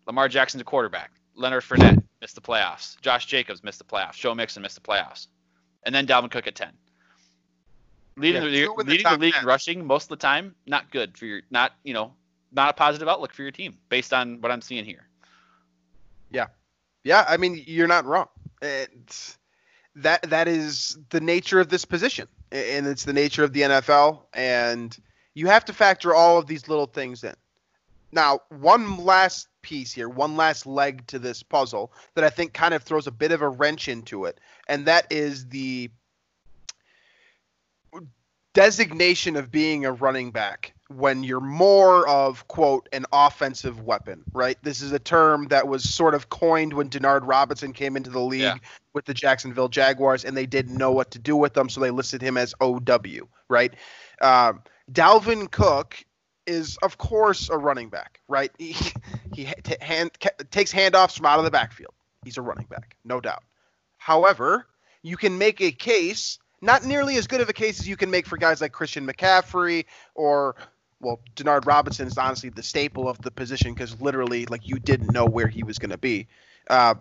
[0.06, 1.10] Lamar Jackson's a quarterback.
[1.34, 3.00] Leonard Fournette missed the playoffs.
[3.00, 4.14] Josh Jacobs missed the playoffs.
[4.14, 5.26] Joe Mixon missed the playoffs.
[5.84, 6.70] And then Dalvin Cook at 10.
[8.16, 9.44] Leading, yeah, the, leading the, the league 10.
[9.44, 12.12] rushing most of the time, not good for your, not, you know,
[12.52, 15.06] not a positive outlook for your team based on what I'm seeing here.
[16.30, 16.46] Yeah.
[17.04, 17.24] Yeah.
[17.28, 18.26] I mean, you're not wrong.
[18.62, 19.38] It's,
[19.96, 24.22] that, that is the nature of this position and it's the nature of the NFL.
[24.34, 24.96] And
[25.34, 27.34] you have to factor all of these little things in.
[28.10, 32.72] Now, one last piece here, one last leg to this puzzle that I think kind
[32.72, 35.90] of throws a bit of a wrench into it, and that is the
[38.54, 44.56] designation of being a running back when you're more of quote an offensive weapon right
[44.62, 48.20] this is a term that was sort of coined when denard robinson came into the
[48.20, 48.54] league yeah.
[48.94, 51.90] with the jacksonville jaguars and they didn't know what to do with them so they
[51.90, 52.80] listed him as ow
[53.50, 53.74] right
[54.22, 56.02] um, dalvin cook
[56.48, 58.50] is of course a running back, right?
[58.58, 58.72] He
[59.34, 60.10] he t- hand,
[60.50, 61.94] takes handoffs from out of the backfield.
[62.24, 63.44] He's a running back, no doubt.
[63.98, 64.66] However,
[65.02, 68.10] you can make a case, not nearly as good of a case as you can
[68.10, 70.56] make for guys like Christian McCaffrey or
[71.00, 75.12] well, Denard Robinson is honestly the staple of the position because literally, like, you didn't
[75.12, 76.26] know where he was going to be.
[76.68, 76.94] Uh,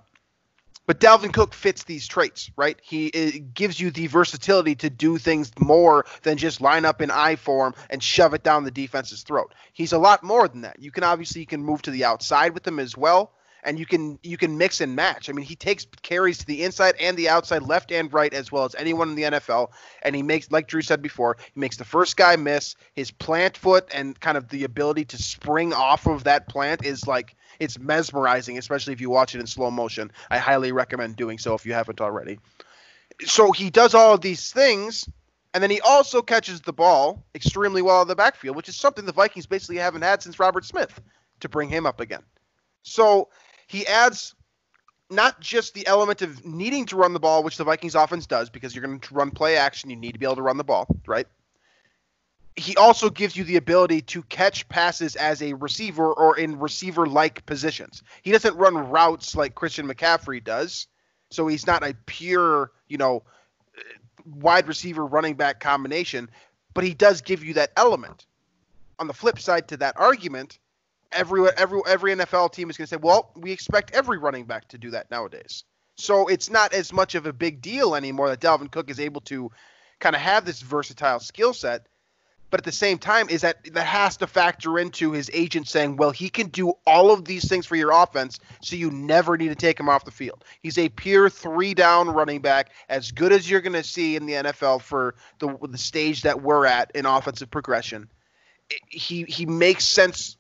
[0.86, 2.77] but Dalvin Cook fits these traits, right?
[2.81, 3.10] He
[3.53, 7.75] gives you the versatility to do things more than just line up in I form
[7.89, 9.53] and shove it down the defense's throat.
[9.73, 10.79] He's a lot more than that.
[10.79, 13.85] You can obviously you can move to the outside with him as well, and you
[13.85, 15.29] can you can mix and match.
[15.29, 18.51] I mean, he takes carries to the inside and the outside, left and right, as
[18.51, 19.71] well as anyone in the NFL.
[20.01, 22.75] And he makes, like Drew said before, he makes the first guy miss.
[22.93, 27.07] His plant foot and kind of the ability to spring off of that plant is
[27.07, 30.11] like it's mesmerizing, especially if you watch it in slow motion.
[30.29, 32.39] I highly recommend doing so if you haven't already.
[33.25, 35.09] So he does all of these things,
[35.53, 39.05] and then he also catches the ball extremely well in the backfield, which is something
[39.05, 41.01] the Vikings basically haven't had since Robert Smith
[41.39, 42.23] to bring him up again.
[42.83, 43.29] So
[43.67, 44.34] he adds
[45.10, 48.49] not just the element of needing to run the ball, which the Vikings offense does,
[48.49, 50.63] because you're going to run play action, you need to be able to run the
[50.63, 51.27] ball, right?
[52.58, 57.06] he also gives you the ability to catch passes as a receiver or in receiver
[57.06, 58.01] like positions.
[58.23, 60.88] He doesn't run routes like Christian McCaffrey does.
[61.30, 63.21] So he's not a pure, you know,
[64.25, 66.30] wide receiver running back combination,
[66.73, 68.25] but he does give you that element.
[68.97, 70.58] On the flip side to that argument,
[71.11, 74.67] every every every NFL team is going to say, "Well, we expect every running back
[74.69, 75.63] to do that nowadays."
[75.95, 79.21] So it's not as much of a big deal anymore that Dalvin Cook is able
[79.21, 79.51] to
[79.99, 81.87] kind of have this versatile skill set
[82.49, 85.97] but at the same time is that that has to factor into his agent saying
[85.97, 89.49] well he can do all of these things for your offense so you never need
[89.49, 93.31] to take him off the field he's a pure three down running back as good
[93.31, 96.91] as you're going to see in the nfl for the, the stage that we're at
[96.95, 98.09] in offensive progression
[98.87, 100.37] he he makes sense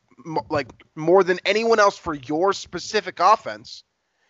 [0.49, 3.83] like more than anyone else for your specific offense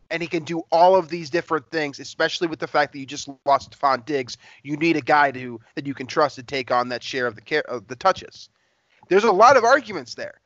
[0.10, 3.06] and he can do all of these different things, especially with the fact that you
[3.06, 4.38] just lost Stefon Diggs.
[4.64, 7.36] You need a guy to that you can trust to take on that share of
[7.36, 8.50] the care of the touches.
[9.10, 10.40] There's a lot of arguments there,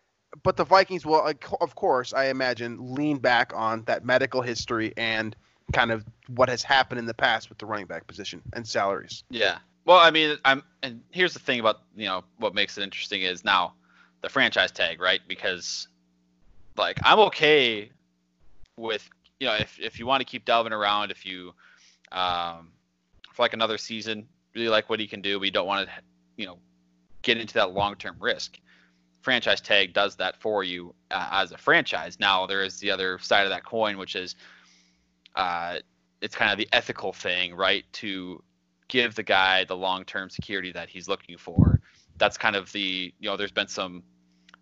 [0.43, 5.35] but the Vikings will, of course, I imagine, lean back on that medical history and
[5.73, 9.23] kind of what has happened in the past with the running back position and salaries.
[9.29, 9.59] Yeah.
[9.85, 13.21] Well, I mean, I'm, and here's the thing about you know what makes it interesting
[13.21, 13.73] is now
[14.21, 15.21] the franchise tag, right?
[15.27, 15.87] Because
[16.77, 17.91] like I'm okay
[18.77, 19.07] with
[19.39, 21.53] you know, if, if you want to keep Dalvin around, if you
[22.11, 22.69] um,
[23.33, 25.93] for like another season, really like what he can do, but you don't want to,
[26.37, 26.59] you know,
[27.23, 28.59] get into that long term risk.
[29.21, 32.19] franchise tag does that for you uh, as a franchise.
[32.19, 34.35] Now there is the other side of that coin, which is
[35.35, 35.79] uh,
[36.21, 37.83] it's kind of the ethical thing, right?
[37.93, 38.43] To
[38.89, 41.80] give the guy the long-term security that he's looking for.
[42.21, 44.03] That's kind of the you know there's been some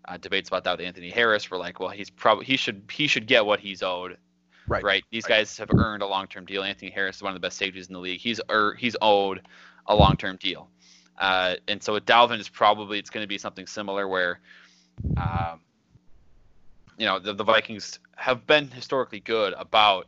[0.05, 1.51] uh, debates about that with Anthony Harris.
[1.51, 4.17] We're like, well, he's probably he should he should get what he's owed.
[4.65, 4.83] Right.
[4.83, 5.03] Right.
[5.11, 5.39] These right.
[5.39, 6.63] guys have earned a long-term deal.
[6.63, 8.19] Anthony Harris is one of the best safeties in the league.
[8.19, 9.41] He's er, he's owed
[9.87, 10.69] a long-term deal.
[11.17, 14.39] Uh, and so with Dalvin, is probably it's going to be something similar where,
[15.17, 15.59] um,
[16.97, 20.07] you know, the, the Vikings have been historically good about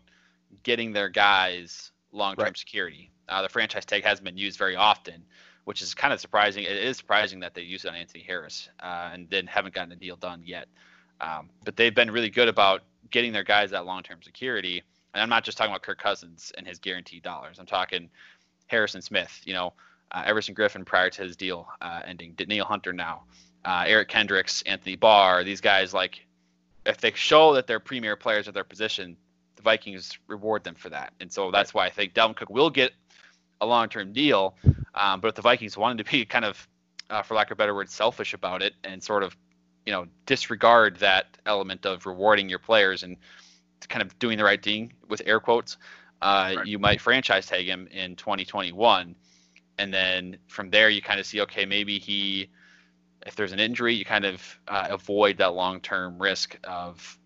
[0.64, 2.58] getting their guys long-term right.
[2.58, 3.12] security.
[3.28, 5.24] Uh, the franchise tag hasn't been used very often,
[5.66, 6.64] which is kind of surprising.
[6.64, 9.92] It is surprising that they used it on Anthony Harris uh, and then haven't gotten
[9.92, 10.68] a deal done yet.
[11.20, 14.84] Um, but they've been really good about getting their guys that long-term security.
[15.14, 17.60] And I'm not just talking about Kirk Cousins and his guaranteed dollars.
[17.60, 18.10] I'm talking
[18.68, 19.42] Harrison Smith.
[19.44, 19.74] You know,
[20.12, 22.34] uh, Everson Griffen prior to his deal uh, ending.
[22.34, 23.24] Danielle Hunter now.
[23.64, 25.44] Uh, Eric Kendricks, Anthony Barr.
[25.44, 26.26] These guys like,
[26.86, 29.16] if they show that they're premier players at their position,
[29.58, 31.14] the Vikings reward them for that.
[31.20, 32.94] And so that's why I think Dalvin Cook will get
[33.62, 34.58] a long-term deal.
[34.94, 36.68] Um, but if the Vikings wanted to be kind of,
[37.10, 39.38] uh, for lack of a better word, selfish about it and sort of,
[39.86, 43.18] you know, disregard that element of rewarding your players and
[43.88, 45.78] kind of doing the right thing with air quotes,
[46.22, 46.68] uh, right.
[46.68, 49.16] you might franchise tag him in 2021.
[49.78, 52.50] And then from there, you kind of see, okay, maybe he,
[53.26, 57.18] if there's an injury, you kind of uh, avoid that long-term risk of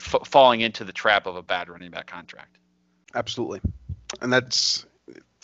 [0.00, 2.58] f- falling into the trap of a bad running back contract.
[3.14, 3.60] Absolutely,
[4.20, 4.86] and that's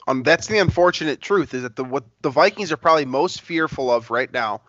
[0.07, 3.91] um, that's the unfortunate truth is that the what the Vikings are probably most fearful
[3.91, 4.61] of right now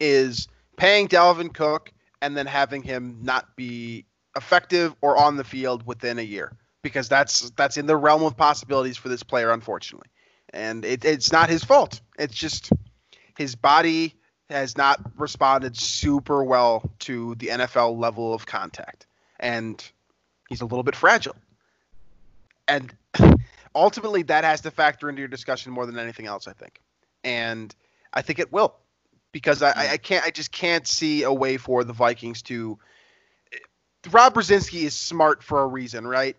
[0.00, 4.04] is paying Dalvin Cook and then having him not be
[4.36, 8.36] effective or on the field within a year because that's that's in the realm of
[8.36, 10.08] possibilities for this player unfortunately.
[10.52, 12.00] And it, it's not his fault.
[12.18, 12.70] It's just
[13.38, 14.14] his body
[14.50, 19.06] has not responded super well to the NFL level of contact.
[19.40, 19.82] And
[20.48, 21.36] he's a little bit fragile.
[22.68, 22.94] And
[23.74, 26.80] ultimately that has to factor into your discussion more than anything else, I think.
[27.24, 27.74] And
[28.12, 28.74] I think it will
[29.32, 29.96] because I, I mm-hmm.
[30.02, 32.78] can't I just can't see a way for the Vikings to
[34.10, 36.36] Rob Brzezinski is smart for a reason, right?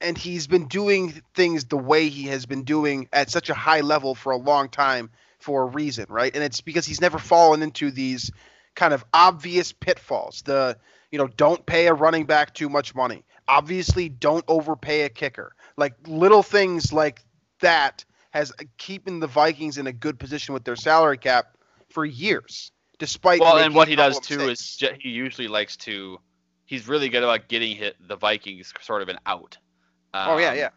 [0.00, 3.80] And he's been doing things the way he has been doing at such a high
[3.80, 6.34] level for a long time for a reason, right?
[6.34, 8.30] And it's because he's never fallen into these
[8.74, 10.42] kind of obvious pitfalls.
[10.42, 10.78] The
[11.10, 13.24] you know, don't pay a running back too much money.
[13.46, 15.54] Obviously, don't overpay a kicker.
[15.76, 17.22] Like little things like
[17.60, 21.56] that has keeping the Vikings in a good position with their salary cap
[21.90, 23.40] for years, despite.
[23.40, 26.18] Well, and what he does too is he usually likes to.
[26.66, 29.58] He's really good about getting hit the Vikings sort of an out.
[30.12, 30.70] Um, oh yeah, yeah.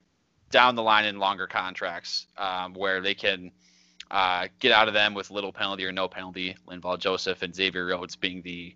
[0.49, 3.51] Down the line in longer contracts, um, where they can
[4.12, 6.55] uh, get out of them with little penalty or no penalty.
[6.67, 8.75] Linval Joseph and Xavier Rhodes being the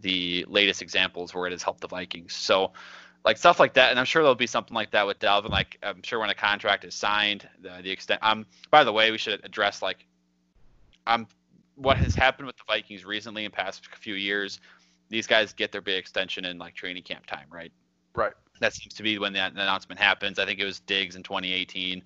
[0.00, 2.34] the latest examples where it has helped the Vikings.
[2.34, 2.72] So
[3.26, 3.90] like stuff like that.
[3.90, 5.50] And I'm sure there'll be something like that with Dalvin.
[5.50, 8.20] Like I'm sure when a contract is signed, the, the extent.
[8.22, 10.06] Um, by the way, we should address like,
[11.08, 11.26] um,
[11.74, 14.60] what has happened with the Vikings recently in past few years.
[15.08, 17.72] These guys get their big extension in like training camp time, right?
[18.14, 18.32] Right.
[18.60, 20.38] That seems to be when that announcement happens.
[20.38, 22.02] I think it was Diggs in 2018.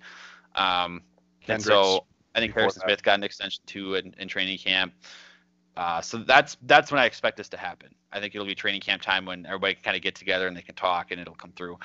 [0.55, 1.01] Um,
[1.47, 2.05] and so
[2.35, 4.93] I think Harrison Smith got an extension too in, in training camp.
[5.77, 7.95] Uh, so that's that's when I expect this to happen.
[8.11, 10.55] I think it'll be training camp time when everybody can kind of get together and
[10.55, 11.79] they can talk and it'll come through.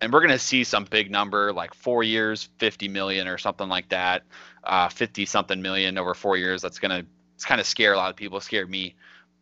[0.00, 3.68] And we're going to see some big number like four years, 50 million or something
[3.68, 4.24] like that,
[4.64, 6.60] uh, 50 something million over four years.
[6.62, 7.06] That's going to
[7.36, 8.40] it's kind of scare a lot of people.
[8.40, 8.94] Scare me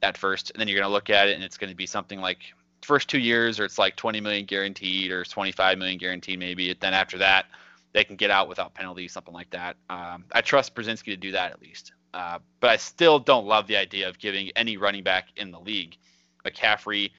[0.02, 1.86] at first, and then you're going to look at it and it's going to be
[1.86, 2.38] something like
[2.82, 6.74] first two years or it's like 20 million guaranteed or 25 million guaranteed maybe.
[6.78, 7.46] Then after that,
[7.92, 9.76] they can get out without penalty, something like that.
[9.88, 11.92] Um, I trust Brzezinski to do that at least.
[12.12, 15.60] Uh, but I still don't love the idea of giving any running back in the
[15.60, 15.96] league,
[16.44, 17.10] McCaffrey,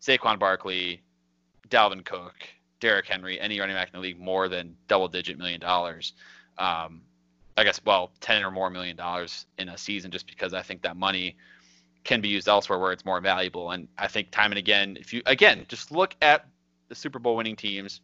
[0.00, 1.02] Saquon Barkley,
[1.68, 2.34] Dalvin Cook,
[2.80, 6.14] Derrick Henry, any running back in the league more than double digit million dollars.
[6.58, 7.02] Um,
[7.56, 10.82] I guess, well, 10 or more million dollars in a season just because I think
[10.82, 11.36] that money
[12.02, 13.70] can be used elsewhere where it's more valuable.
[13.70, 16.46] And I think time and again, if you, again, just look at
[16.88, 18.00] the Super Bowl winning teams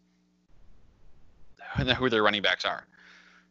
[1.77, 2.87] and who their running backs are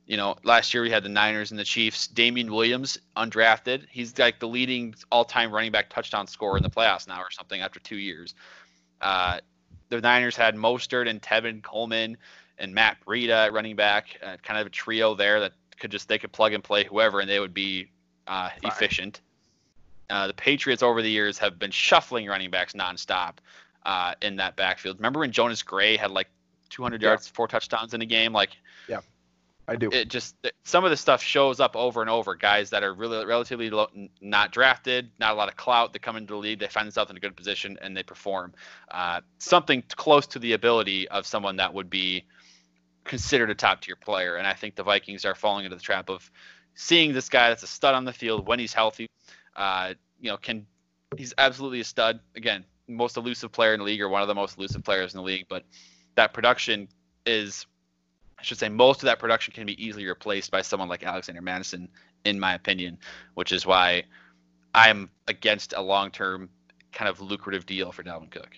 [0.08, 2.08] you know, last year we had the Niners and the Chiefs.
[2.08, 3.86] Damien Williams, undrafted.
[3.91, 7.60] He's like the leading all-time running back touchdown scorer in the playoffs now, or something
[7.60, 8.34] after two years.
[9.02, 9.41] Uh,
[9.89, 12.17] the Niners had Mostert and Tevin Coleman
[12.58, 16.08] and Matt Breida at running back, uh, kind of a trio there that could just
[16.08, 17.91] they could plug and play whoever and they would be
[18.28, 19.22] uh, efficient.
[20.10, 23.34] Uh, the Patriots over the years have been shuffling running backs nonstop
[23.86, 24.98] uh, in that backfield.
[24.98, 26.30] Remember when Jonas Gray had like
[26.70, 28.32] 200 yards, four touchdowns in a game?
[28.32, 28.52] Like,
[28.88, 29.02] yeah
[29.67, 29.89] I do.
[29.91, 32.36] It just some of the stuff shows up over and over.
[32.36, 33.88] Guys that are really relatively low,
[34.21, 35.91] not drafted, not a lot of clout.
[35.91, 38.53] They come into the league, they find themselves in a good position, and they perform.
[38.89, 42.23] Uh, something close to the ability of someone that would be
[43.03, 44.38] considered a top tier player.
[44.38, 46.30] And I think the Vikings are falling into the trap of
[46.75, 49.08] seeing this guy that's a stud on the field when he's healthy.
[49.56, 50.65] Uh, you know, can
[51.17, 52.21] he's absolutely a stud.
[52.36, 55.17] Again, most elusive player in the league or one of the most elusive players in
[55.17, 55.65] the league, but
[56.15, 56.88] that production
[57.25, 57.65] is
[58.39, 61.41] I should say most of that production can be easily replaced by someone like Alexander
[61.41, 61.89] Mattison,
[62.23, 63.00] in my opinion,
[63.34, 64.04] which is why
[64.73, 66.50] I'm against a long term
[66.91, 68.50] kind of lucrative deal for Dalvin Cook.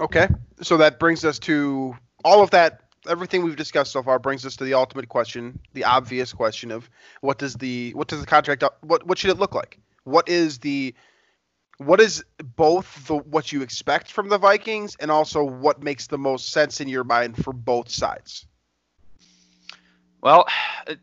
[0.00, 0.28] Okay.
[0.62, 4.56] So that brings us to all of that everything we've discussed so far brings us
[4.56, 6.88] to the ultimate question, the obvious question of
[7.20, 9.78] what does the what does the contract what what should it look like?
[10.04, 10.94] What is the
[11.78, 12.24] what is
[12.56, 16.80] both the what you expect from the Vikings and also what makes the most sense
[16.80, 18.46] in your mind for both sides?
[20.22, 20.46] Well,
[20.86, 20.98] it,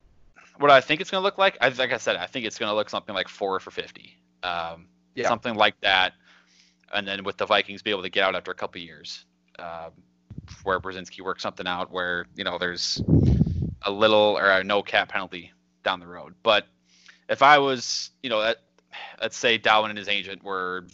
[0.58, 2.58] what I think it's going to look like, I, like I said, I think it's
[2.58, 5.28] going to look something like four for fifty, um, yeah.
[5.28, 6.12] something like that,
[6.92, 9.24] and then with the Vikings be able to get out after a couple years,
[9.58, 9.92] um,
[10.64, 13.02] where Brzezinski works something out where you know there's
[13.82, 15.52] a little or a no cap penalty
[15.84, 16.34] down the road.
[16.42, 16.66] But
[17.28, 18.58] if I was, you know, at,
[19.20, 20.86] let's say Dalvin and his agent were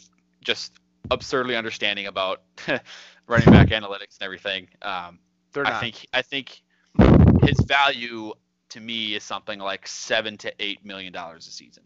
[0.42, 0.72] just
[1.10, 2.42] absurdly understanding about
[3.26, 5.18] running back analytics and everything, um,
[5.56, 6.62] I think I think
[7.42, 8.32] his value
[8.70, 11.82] to me is something like seven to eight million dollars a season.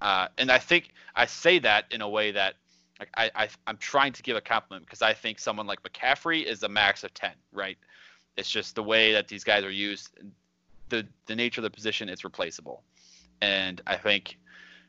[0.00, 2.54] Uh, and I think I say that in a way that
[3.16, 6.62] I, I I'm trying to give a compliment because I think someone like McCaffrey is
[6.62, 7.78] a max of ten, right?
[8.36, 10.10] It's just the way that these guys are used,
[10.88, 12.82] the the nature of the position is replaceable,
[13.40, 14.38] and I think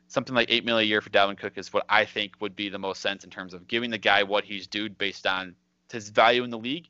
[0.08, 2.68] something like eight million a year for Dalvin Cook is what I think would be
[2.68, 5.54] the most sense in terms of giving the guy what he's due based on
[5.90, 6.88] his value in the league.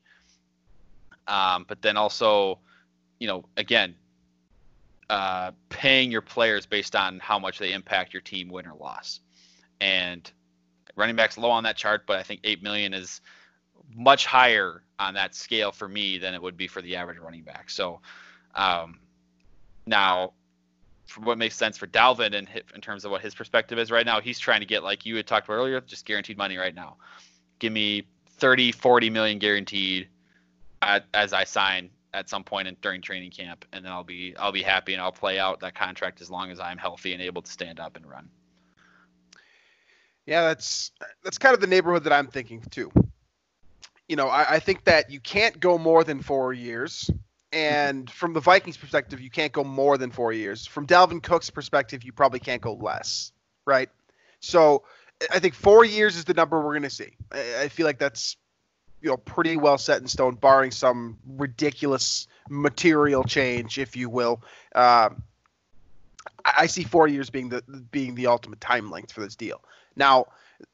[1.28, 2.58] Um, but then also
[3.18, 3.94] you know, again,
[5.08, 9.20] uh, paying your players based on how much they impact your team win or loss.
[9.80, 10.30] And
[10.96, 13.20] running backs low on that chart, but I think eight million is
[13.94, 17.42] much higher on that scale for me than it would be for the average running
[17.42, 17.70] back.
[17.70, 18.00] So
[18.54, 18.98] um,
[19.86, 20.32] now,
[21.06, 24.04] for what makes sense for Dalvin in, in terms of what his perspective is right
[24.04, 26.74] now, he's trying to get like you had talked about earlier, just guaranteed money right
[26.74, 26.96] now.
[27.58, 28.06] Give me
[28.38, 30.08] 30, 40 million guaranteed
[30.82, 34.52] as I sign at some point in, during training camp, and then I'll be I'll
[34.52, 37.42] be happy and I'll play out that contract as long as I'm healthy and able
[37.42, 38.30] to stand up and run.
[40.24, 40.90] Yeah, that's
[41.22, 42.90] that's kind of the neighborhood that I'm thinking too.
[44.08, 47.10] You know, I, I think that you can't go more than four years,
[47.52, 50.66] and from the Vikings' perspective, you can't go more than four years.
[50.66, 53.30] From Dalvin Cook's perspective, you probably can't go less,
[53.66, 53.90] right?
[54.40, 54.84] So
[55.30, 57.14] I think four years is the number we're going to see.
[57.30, 58.38] I, I feel like that's
[59.00, 64.42] you know pretty well set in stone, barring some ridiculous material change, if you will.
[64.74, 65.22] Um,
[66.44, 69.62] I see four years being the being the ultimate time length for this deal.
[69.96, 70.26] Now,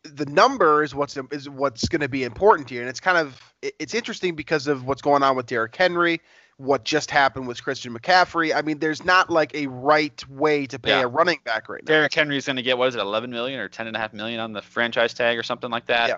[0.03, 3.41] the number is what's is what's going to be important here, and it's kind of
[3.61, 6.21] it's interesting because of what's going on with Derrick Henry,
[6.59, 8.55] what just happened with Christian McCaffrey.
[8.55, 11.03] I mean, there's not like a right way to pay yeah.
[11.03, 11.93] a running back right now.
[11.93, 13.99] Derrick Henry is going to get what is it, 11 million or 10 and a
[13.99, 16.09] half million on the franchise tag or something like that.
[16.09, 16.17] Yeah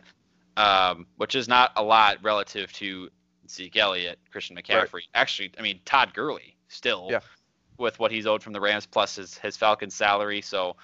[0.56, 3.08] um, which is not a lot relative to
[3.48, 4.92] Zeke Elliott, Christian McCaffrey.
[4.94, 5.08] Right.
[5.14, 7.20] Actually, I mean Todd Gurley still yeah.
[7.78, 10.40] with what he's owed from the Rams plus his his Falcons salary.
[10.40, 10.76] So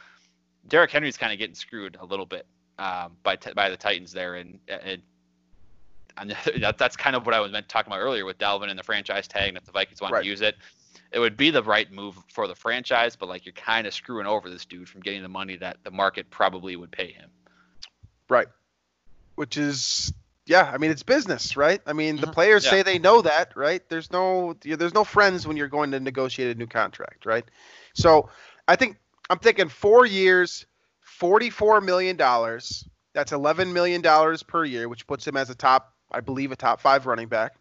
[0.69, 2.47] Derrick Henry's kind of getting screwed a little bit
[2.79, 5.03] um, by t- by the Titans there, and, and,
[6.17, 8.79] and that, that's kind of what I was meant talking about earlier with Dalvin and
[8.79, 10.23] the franchise tag, and if the Vikings want right.
[10.23, 10.57] to use it.
[11.13, 14.29] It would be the right move for the franchise, but like you're kind of screwing
[14.29, 17.31] over this dude from getting the money that the market probably would pay him.
[18.29, 18.47] Right
[19.41, 20.13] which is
[20.45, 21.81] yeah, I mean it's business, right?
[21.87, 22.33] I mean the mm-hmm.
[22.33, 22.73] players yeah.
[22.73, 23.81] say they know that, right?
[23.89, 27.47] There's no there's no friends when you're going to negotiate a new contract, right?
[27.95, 28.29] So
[28.69, 28.99] I think
[29.31, 30.67] I'm thinking four years,
[31.01, 32.87] forty-four million dollars.
[33.15, 36.57] That's eleven million dollars per year, which puts him as a top, I believe, a
[36.57, 37.55] top five running back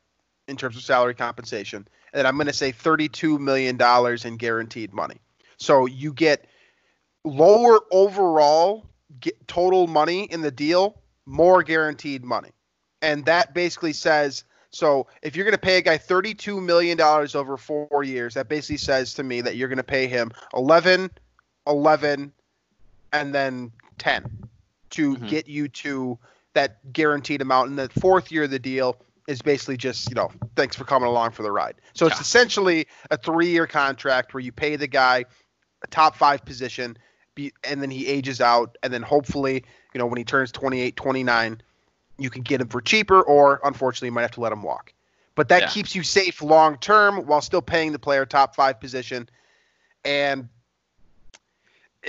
[0.50, 1.88] in terms of salary compensation.
[2.12, 5.22] And I'm going to say thirty-two million dollars in guaranteed money.
[5.56, 6.46] So you get
[7.24, 8.86] lower overall
[9.48, 11.00] total money in the deal
[11.30, 12.52] more guaranteed money.
[13.02, 17.58] And that basically says so if you're going to pay a guy $32 million over
[17.58, 21.10] four years, that basically says to me that you're going to pay him 11,
[21.66, 22.32] 11,
[23.12, 24.48] and then 10
[24.92, 25.28] to mm-hmm.
[25.28, 26.18] get you to
[26.54, 27.70] that guaranteed amount.
[27.70, 31.10] And the fourth year of the deal is basically just, you know, thanks for coming
[31.10, 31.76] along for the ride.
[31.94, 32.12] So yeah.
[32.12, 35.26] it's essentially a three year contract where you pay the guy
[35.84, 36.98] a top five position
[37.64, 38.78] and then he ages out.
[38.84, 39.64] And then hopefully
[39.94, 41.62] you know, when he turns 28, 29,
[42.18, 44.94] you can get him for cheaper, or unfortunately, you might have to let him walk.
[45.36, 45.68] but that Yeah.
[45.70, 49.30] keeps you safe long term while still paying the player top five position.
[50.04, 50.50] And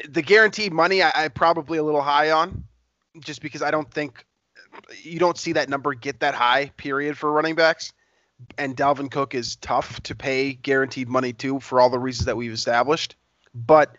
[0.09, 2.65] the guaranteed money, I, I'm probably a little high on,
[3.21, 4.25] just because I don't think
[5.03, 6.73] you don't see that number get that high.
[6.77, 7.93] Period for running backs.
[8.59, 12.37] And Dalvin Cook is tough to pay guaranteed money to for all the reasons that
[12.37, 13.15] we've established.
[13.55, 13.97] But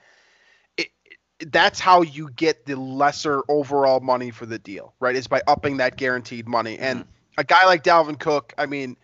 [1.47, 5.15] that's how you get the lesser overall money for the deal, right?
[5.15, 6.77] Is by upping that guaranteed money.
[6.77, 7.05] And
[7.37, 8.97] a guy like Dalvin Cook, I mean,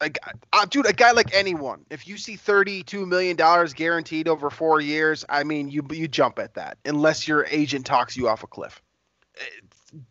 [0.00, 0.10] a,
[0.52, 4.80] uh, dude, a guy like anyone, if you see thirty-two million dollars guaranteed over four
[4.80, 8.46] years, I mean, you you jump at that unless your agent talks you off a
[8.46, 8.80] cliff.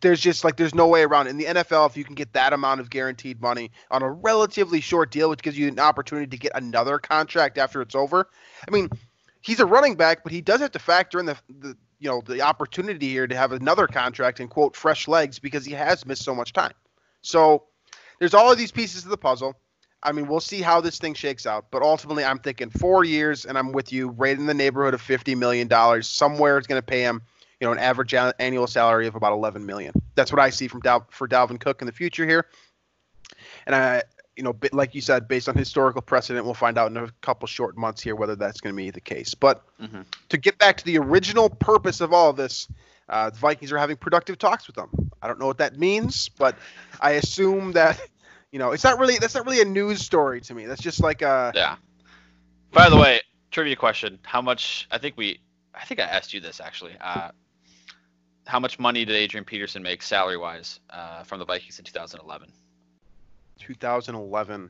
[0.00, 1.30] There's just like there's no way around it.
[1.30, 4.80] In the NFL, if you can get that amount of guaranteed money on a relatively
[4.80, 8.28] short deal, which gives you an opportunity to get another contract after it's over,
[8.66, 8.90] I mean,
[9.40, 12.22] he's a running back, but he does have to factor in the the you know
[12.24, 16.22] the opportunity here to have another contract and quote fresh legs because he has missed
[16.22, 16.72] so much time.
[17.22, 17.64] So
[18.18, 19.56] there's all of these pieces of the puzzle.
[20.02, 23.44] I mean, we'll see how this thing shakes out, but ultimately, I'm thinking four years,
[23.44, 26.06] and I'm with you, right in the neighborhood of fifty million dollars.
[26.06, 27.20] Somewhere it's going to pay him,
[27.60, 29.92] you know, an average annual salary of about eleven million.
[30.14, 32.46] That's what I see from Dal- for Dalvin Cook in the future here.
[33.66, 34.02] And I,
[34.38, 37.48] you know, like you said, based on historical precedent, we'll find out in a couple
[37.48, 39.34] short months here whether that's going to be the case.
[39.34, 40.06] But Mhm.
[40.28, 42.68] to get back to the original purpose of all of this,
[43.08, 45.10] uh, the Vikings are having productive talks with them.
[45.20, 46.56] I don't know what that means, but
[47.00, 48.00] I assume that
[48.52, 50.66] you know it's not really that's not really a news story to me.
[50.66, 51.76] That's just like a Yeah.
[52.70, 53.20] By the way,
[53.50, 54.86] trivia question: How much?
[54.92, 55.40] I think we,
[55.74, 56.96] I think I asked you this actually.
[57.00, 57.32] Uh,
[58.46, 62.52] how much money did Adrian Peterson make salary-wise uh, from the Vikings in 2011?
[63.58, 64.68] 2011.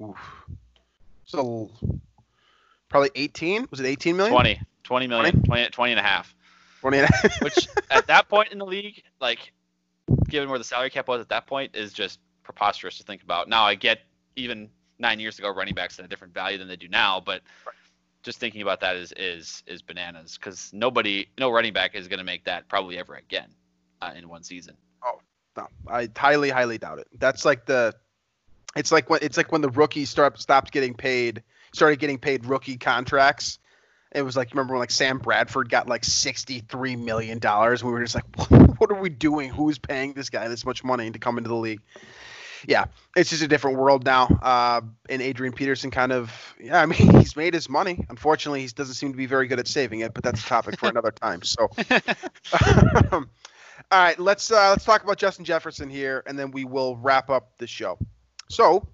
[0.00, 0.16] Oof.
[1.24, 1.70] So
[2.88, 3.68] probably 18.
[3.70, 4.32] Was it 18 million?
[4.32, 6.34] 20, 20 million, 20, 20 and a half.
[6.80, 7.42] 20 and a half.
[7.42, 9.52] Which at that point in the league, like,
[10.28, 13.48] given where the salary cap was at that point, is just preposterous to think about.
[13.48, 14.00] Now I get
[14.36, 17.42] even nine years ago, running backs had a different value than they do now, but
[18.22, 22.18] just thinking about that is is is bananas because nobody, no running back is going
[22.18, 23.48] to make that probably ever again
[24.00, 24.76] uh, in one season.
[25.58, 27.08] No, I highly, highly doubt it.
[27.18, 27.92] That's like the,
[28.76, 31.42] it's like when it's like when the rookies start stopped getting paid,
[31.72, 33.58] started getting paid rookie contracts.
[34.12, 37.82] It was like remember when like Sam Bradford got like sixty three million dollars.
[37.82, 38.24] We were just like,
[38.78, 39.50] what are we doing?
[39.50, 41.80] Who's paying this guy this much money to come into the league?
[42.66, 42.84] Yeah,
[43.16, 44.26] it's just a different world now.
[44.26, 48.04] Uh, and Adrian Peterson kind of, yeah, I mean, he's made his money.
[48.08, 50.78] Unfortunately, he doesn't seem to be very good at saving it, but that's a topic
[50.78, 51.42] for another time.
[51.42, 51.68] So.
[53.90, 57.30] All right, let's uh, let's talk about Justin Jefferson here, and then we will wrap
[57.30, 57.98] up the show.
[58.50, 58.86] So,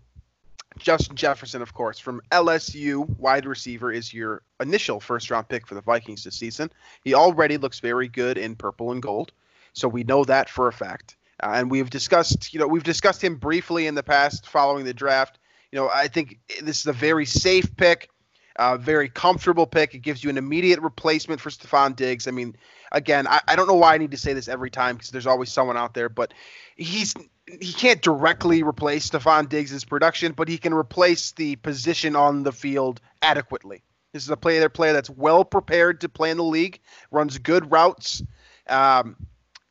[0.78, 5.74] Justin Jefferson, of course, from LSU, wide receiver, is your initial first round pick for
[5.74, 6.70] the Vikings this season.
[7.03, 9.32] He already looks very good in purple and gold,
[9.72, 11.16] so we know that for a fact.
[11.42, 14.95] Uh, and we've discussed, you know, we've discussed him briefly in the past following the
[14.95, 15.40] draft.
[15.72, 18.11] You know, I think this is a very safe pick,
[18.57, 19.94] uh, very comfortable pick.
[19.94, 22.28] It gives you an immediate replacement for Stefon Diggs.
[22.28, 22.57] I mean,
[22.92, 25.26] again, I, I don't know why I need to say this every time because there's
[25.26, 26.32] always someone out there, but
[26.76, 27.14] he's
[27.61, 32.52] he can't directly replace Stefon Diggs' production, but he can replace the position on the
[32.52, 33.82] field adequately.
[34.12, 36.80] This is a player player that's well prepared to play in the league,
[37.11, 38.22] runs good routes.
[38.68, 39.16] Um,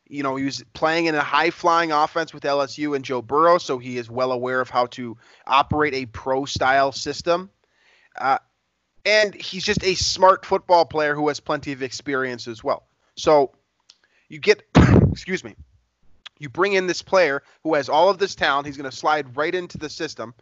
[0.07, 3.57] you know, he was playing in a high flying offense with LSU and Joe Burrow,
[3.57, 5.17] so he is well aware of how to
[5.47, 7.49] operate a pro style system.
[8.19, 8.38] Uh,
[9.05, 12.83] and he's just a smart football player who has plenty of experience as well.
[13.15, 13.51] So
[14.29, 14.63] you get,
[15.11, 15.55] excuse me,
[16.39, 18.67] you bring in this player who has all of this talent.
[18.67, 20.33] He's going to slide right into the system.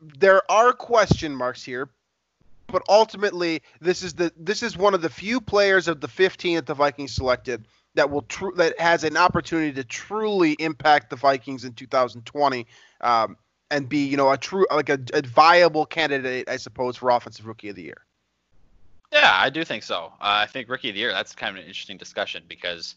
[0.00, 1.88] There are question marks here,
[2.68, 6.56] but ultimately, this is the this is one of the few players of the 15
[6.56, 11.16] that the Vikings selected that will tru- that has an opportunity to truly impact the
[11.16, 12.66] Vikings in 2020
[13.00, 13.36] um,
[13.70, 17.46] and be you know a true like a, a viable candidate, I suppose, for offensive
[17.46, 18.04] rookie of the year.
[19.12, 20.12] Yeah, I do think so.
[20.20, 21.12] Uh, I think rookie of the year.
[21.12, 22.94] That's kind of an interesting discussion because,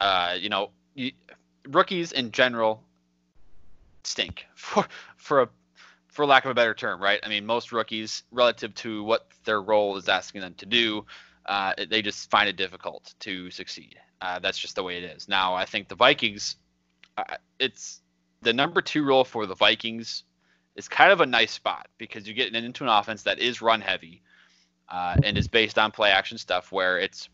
[0.00, 1.12] uh, you know, you,
[1.68, 2.82] rookies in general
[4.04, 4.86] stink for
[5.16, 5.48] for a
[6.08, 7.20] for lack of a better term, right?
[7.22, 11.06] I mean, most rookies, relative to what their role is asking them to do,
[11.46, 13.98] uh, they just find it difficult to succeed.
[14.20, 15.26] Uh, that's just the way it is.
[15.26, 16.56] Now, I think the Vikings,
[17.16, 18.01] uh, it's
[18.42, 20.24] the number two role for the Vikings
[20.76, 23.80] is kind of a nice spot because you get into an offense that is run
[23.80, 24.22] heavy
[24.88, 27.28] uh, and is based on play action stuff where it's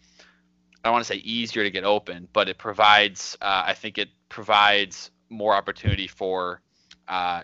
[0.85, 3.99] I don't want to say easier to get open, but it provides uh, I think
[3.99, 6.63] it provides more opportunity for
[7.09, 7.43] uh,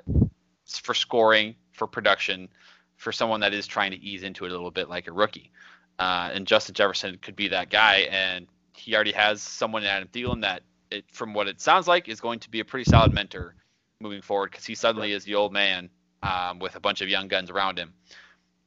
[0.66, 2.48] for scoring, for production,
[2.96, 5.50] for someone that is trying to ease into it a little bit like a rookie.
[5.98, 10.08] Uh, and Justin Jefferson could be that guy, and he already has someone in Adam
[10.12, 10.62] Thielen that,
[10.94, 13.54] it, from what it sounds like, is going to be a pretty solid mentor
[14.00, 15.90] moving forward because he suddenly is the old man
[16.22, 17.92] um, with a bunch of young guns around him.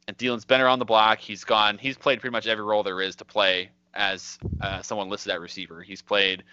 [0.07, 1.19] And Thielen's been around the block.
[1.19, 1.77] He's gone.
[1.77, 5.41] He's played pretty much every role there is to play as uh, someone listed at
[5.41, 5.81] receiver.
[5.81, 6.43] He's played,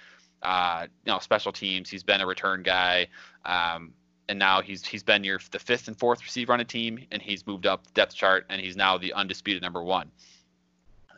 [0.43, 1.89] uh, you know, special teams.
[1.89, 3.09] He's been a return guy,
[3.45, 3.93] um,
[4.29, 7.23] and now he's he's been your the fifth and fourth receiver on a team, and
[7.23, 10.11] he's moved up the depth chart, and he's now the undisputed number one.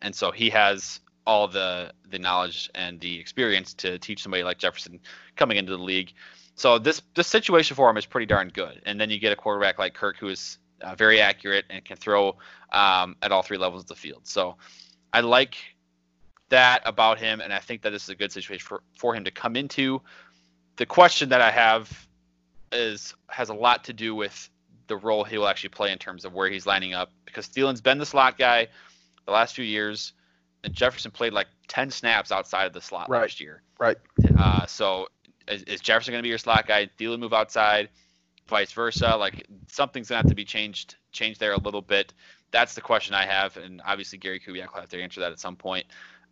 [0.03, 4.59] And so he has all the the knowledge and the experience to teach somebody like
[4.59, 5.01] Jefferson
[5.37, 6.13] coming into the league.
[6.55, 8.81] So this this situation for him is pretty darn good.
[8.87, 11.97] And then you get a quarterback like Kirk who is uh, very accurate and can
[11.97, 12.37] throw
[12.73, 14.27] um, at all three levels of the field.
[14.27, 14.57] So
[15.13, 15.57] I like
[16.49, 19.25] that about him, and I think that this is a good situation for, for him
[19.25, 20.01] to come into.
[20.77, 22.07] The question that I have
[22.73, 24.51] is has a lot to do with
[24.87, 27.81] the role he will actually play in terms of where he's lining up because Thielen's
[27.81, 28.69] been the slot guy
[29.25, 30.13] the last few years,
[30.67, 33.23] and Jefferson played like 10 snaps outside of the slot right.
[33.23, 33.63] last year.
[33.79, 33.97] Right.
[34.39, 35.09] Uh, so
[35.49, 36.91] is, is Jefferson going to be your slot guy?
[36.99, 37.89] Thielen move outside?
[38.49, 39.17] vice versa.
[39.17, 42.13] Like something's gonna have to be changed changed there a little bit.
[42.51, 45.41] That's the question I have, and obviously Gary Kubiak will have to answer that at
[45.41, 45.87] some point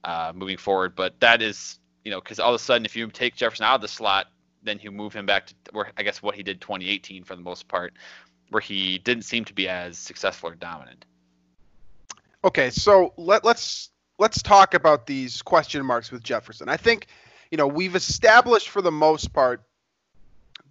[0.05, 0.95] uh, moving forward.
[0.95, 3.76] But that is, you know, because all of a sudden, if you take Jefferson out
[3.76, 4.28] of the slot,
[4.62, 7.43] then you move him back to where I guess what he did 2018 for the
[7.43, 7.95] most part,
[8.51, 11.05] where he didn't seem to be as successful or dominant.
[12.45, 16.69] Okay, so let, let's let's talk about these question marks with Jefferson.
[16.69, 17.07] I think,
[17.51, 19.62] you know, we've established for the most part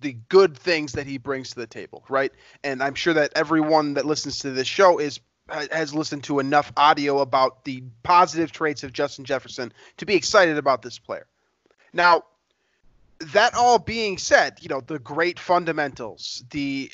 [0.02, 2.32] the good things that he brings to the table, right?
[2.64, 5.20] And I'm sure that everyone that listens to this show is
[5.50, 10.58] has listened to enough audio about the positive traits of Justin Jefferson to be excited
[10.58, 11.28] about this player.
[11.92, 12.24] Now,
[13.20, 16.92] that all being said, you know, the great fundamentals, the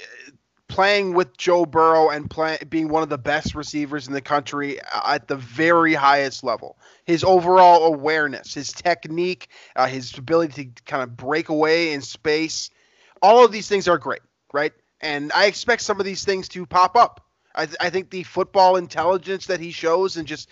[0.80, 4.80] playing with Joe Burrow and play, being one of the best receivers in the country
[5.06, 6.78] at the very highest level.
[7.04, 12.70] His overall awareness, his technique, uh, his ability to kind of break away in space,
[13.22, 14.22] all of these things are great,
[14.54, 14.72] right?
[15.02, 17.26] And I expect some of these things to pop up.
[17.54, 20.50] I, th- I think the football intelligence that he shows and just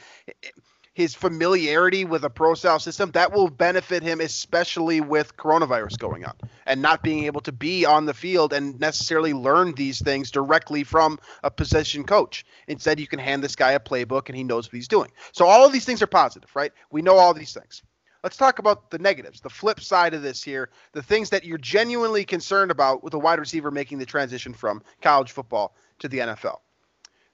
[0.97, 6.25] his familiarity with a pro style system that will benefit him, especially with coronavirus going
[6.25, 6.33] on
[6.65, 10.83] and not being able to be on the field and necessarily learn these things directly
[10.83, 12.43] from a position coach.
[12.67, 15.11] Instead, you can hand this guy a playbook and he knows what he's doing.
[15.33, 16.71] So all of these things are positive, right?
[16.89, 17.83] We know all these things.
[18.23, 21.59] Let's talk about the negatives, the flip side of this here, the things that you're
[21.59, 26.17] genuinely concerned about with a wide receiver making the transition from college football to the
[26.17, 26.57] NFL.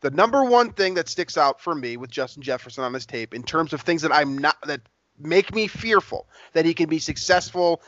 [0.03, 3.33] The number one thing that sticks out for me with Justin Jefferson on this tape,
[3.33, 4.81] in terms of things that I'm not that
[5.17, 7.81] make me fearful that he can be successful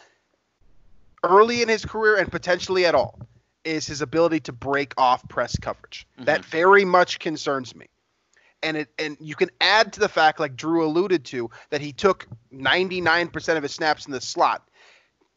[1.24, 3.20] early in his career and potentially at all,
[3.66, 6.08] is his ability to break off press coverage.
[6.16, 6.24] Mm-hmm.
[6.24, 7.88] That very much concerns me
[8.64, 11.92] and it and you can add to the fact like Drew alluded to that he
[11.92, 14.68] took 99% of his snaps in the slot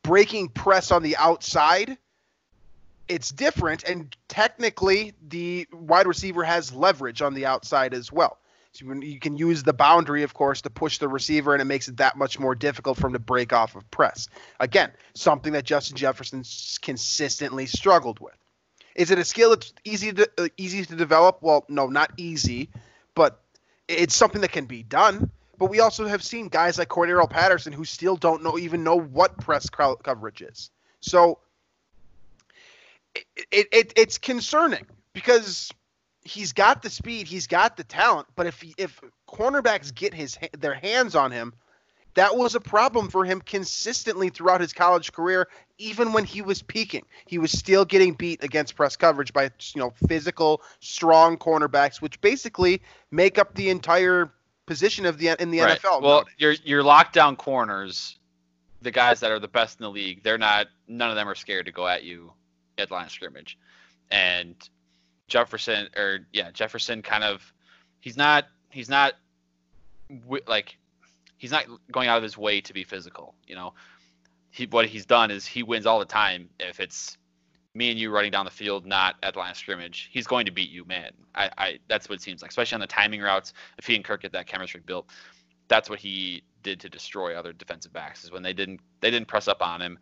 [0.02, 1.98] breaking press on the outside
[3.08, 8.38] it's different and technically the wide receiver has leverage on the outside as well
[8.72, 11.88] so you can use the boundary of course to push the receiver and it makes
[11.88, 14.28] it that much more difficult for him to break off of press
[14.60, 16.44] again something that Justin Jefferson
[16.82, 18.36] consistently struggled with
[18.94, 22.70] is it a skill that's easy to uh, easy to develop well no not easy
[23.14, 23.42] but
[23.88, 25.30] it's something that can be done.
[25.58, 28.94] But we also have seen guys like Cordarrelle Patterson who still don't know even know
[28.94, 30.70] what press coverage is.
[31.00, 31.40] So
[33.36, 35.70] it, it, it, it's concerning because
[36.22, 40.74] he's got the speed, he's got the talent, but if if cornerbacks get his their
[40.74, 41.52] hands on him,
[42.18, 45.48] that was a problem for him consistently throughout his college career
[45.78, 49.80] even when he was peaking he was still getting beat against press coverage by you
[49.80, 54.32] know physical strong cornerbacks which basically make up the entire
[54.66, 55.80] position of the in the right.
[55.80, 56.34] NFL well nowadays.
[56.38, 58.18] your your lockdown corners
[58.82, 61.36] the guys that are the best in the league they're not none of them are
[61.36, 62.32] scared to go at you
[62.78, 63.58] at line of scrimmage
[64.10, 64.68] and
[65.28, 67.52] Jefferson or yeah Jefferson kind of
[68.00, 69.14] he's not he's not
[70.46, 70.78] like
[71.36, 73.34] he's not going out of his way to be physical.
[73.46, 73.74] You know,
[74.50, 76.48] he what he's done is he wins all the time.
[76.58, 77.16] If it's
[77.74, 80.46] me and you running down the field, not at the line of scrimmage, he's going
[80.46, 81.12] to beat you, man.
[81.34, 83.52] I, I that's what it seems like, especially on the timing routes.
[83.78, 85.10] If he and Kirk get that chemistry built,
[85.68, 88.24] that's what he did to destroy other defensive backs.
[88.24, 89.98] Is when they didn't they didn't press up on him,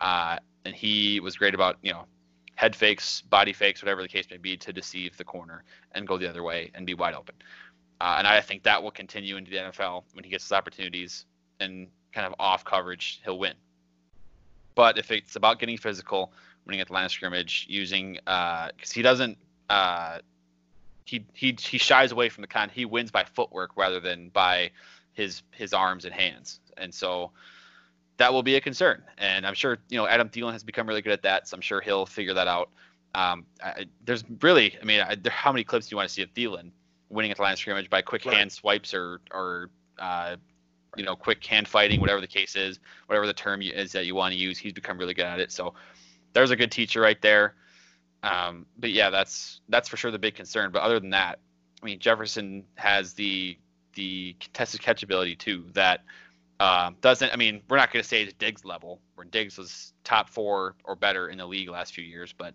[0.00, 2.04] uh, and he was great about you know
[2.58, 6.18] head fakes, body fakes, whatever the case may be, to deceive the corner and go
[6.18, 7.36] the other way and be wide open.
[8.00, 11.24] Uh, and I think that will continue into the NFL when he gets his opportunities
[11.60, 13.54] and kind of off coverage, he'll win.
[14.74, 16.32] But if it's about getting physical,
[16.66, 19.38] winning at the line of scrimmage, using because uh, he doesn't
[19.70, 20.18] uh,
[21.04, 22.70] he he he shies away from the con.
[22.74, 24.72] He wins by footwork rather than by
[25.12, 26.58] his his arms and hands.
[26.76, 27.30] And so
[28.18, 29.02] that will be a concern.
[29.16, 31.60] And I'm sure you know Adam Thielen has become really good at that, so I'm
[31.60, 32.70] sure he'll figure that out.
[33.14, 36.14] Um, I, there's really, I mean, I, there, how many clips do you want to
[36.14, 36.70] see of Thielen
[37.08, 38.36] winning at the line of scrimmage by quick Right.
[38.36, 40.36] hand swipes or or uh,
[40.96, 44.04] you know quick hand fighting, whatever the case is, whatever the term you- is that
[44.04, 44.58] you want to use.
[44.58, 45.50] He's become really good at it.
[45.52, 45.74] So
[46.34, 47.54] there's a good teacher right there.
[48.22, 50.70] Um, but yeah, that's that's for sure the big concern.
[50.72, 51.38] But other than that,
[51.82, 53.56] I mean, Jefferson has the
[53.94, 56.04] the contested catch ability too that
[56.60, 57.32] uh, doesn't.
[57.32, 60.74] I mean, we're not going to say it's Diggs level, where Diggs was top four
[60.84, 62.54] or better in the league last few years, but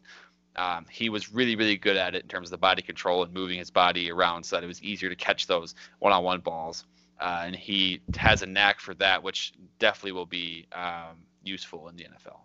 [0.56, 3.34] um, he was really, really good at it in terms of the body control and
[3.34, 6.86] moving his body around so that it was easier to catch those one-on-one balls.
[7.20, 11.96] Uh, and he has a knack for that, which definitely will be um, useful in
[11.96, 12.40] the NFL.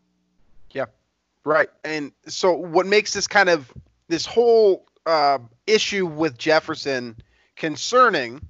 [0.70, 0.86] Yeah,
[1.44, 1.70] right.
[1.84, 3.72] And so what makes this kind of
[4.08, 7.16] this whole uh, issue with Jefferson
[7.56, 8.40] concerning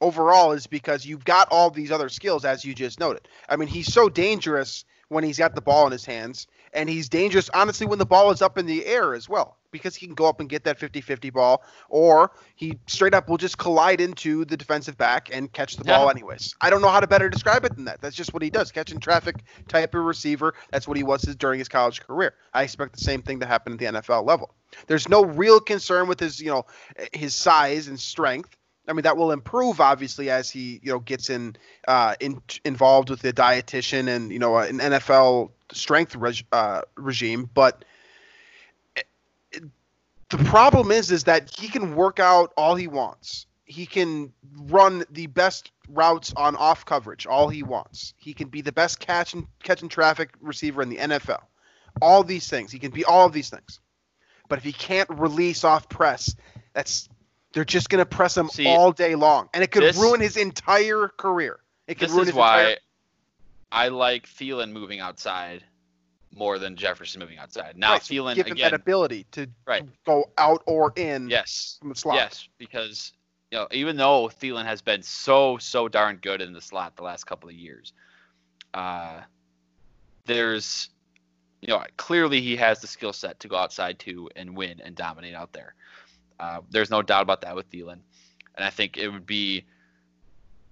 [0.00, 3.28] overall is because you've got all these other skills as you just noted.
[3.48, 7.08] I mean, he's so dangerous when he's got the ball in his hands and he's
[7.08, 10.14] dangerous honestly when the ball is up in the air as well because he can
[10.14, 14.44] go up and get that 50-50 ball or he straight up will just collide into
[14.44, 16.54] the defensive back and catch the ball anyways.
[16.60, 18.00] I don't know how to better describe it than that.
[18.00, 18.70] That's just what he does.
[18.70, 20.54] Catching traffic type of receiver.
[20.70, 22.34] That's what he was his- during his college career.
[22.54, 24.54] I expect the same thing to happen at the NFL level.
[24.86, 26.66] There's no real concern with his, you know,
[27.12, 28.56] his size and strength.
[28.90, 31.54] I mean, that will improve obviously as he, you know, gets in,
[31.86, 37.48] uh, in involved with the dietitian and you know an NFL strength reg- uh, regime.
[37.54, 37.84] But
[39.52, 39.62] it-
[40.28, 43.46] the problem is, is that he can work out all he wants.
[43.64, 48.14] He can run the best routes on off coverage, all he wants.
[48.16, 51.42] He can be the best catch and catch and traffic receiver in the NFL.
[52.02, 53.78] All these things, he can be all of these things.
[54.48, 56.34] But if he can't release off press,
[56.72, 57.08] that's
[57.52, 60.20] they're just going to press him See, all day long, and it could this- ruin
[60.20, 61.60] his entire career.
[61.86, 62.76] It could This ruin is his why entire.
[63.72, 65.64] I like Thielen moving outside
[66.32, 67.76] more than Jefferson moving outside.
[67.76, 69.84] Now, Right, Thielen give him again, that ability to, to Right.
[70.04, 72.16] go out or in yes, from the slot.
[72.16, 73.12] Yes, because
[73.50, 77.02] you know, even though Thielen has been so so darn good in the slot the
[77.02, 77.92] last couple of years,
[78.74, 79.20] uh,
[80.26, 80.90] there's
[81.60, 84.94] you know clearly he has the skill set to go outside too and win and
[84.94, 85.74] dominate out there.
[86.40, 88.00] Uh, there's no doubt about that with Thielen,
[88.56, 89.64] and I think it would be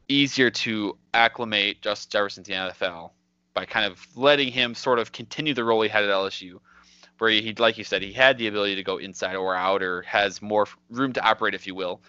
[0.08, 3.10] easier to acclimate Justin Jefferson to the NFL
[3.52, 6.60] by kind of letting him sort of continue the role he had at LSU,
[7.18, 10.02] where he, like you said, he had the ability to go inside or out, or
[10.02, 12.00] has more room to operate, if you will,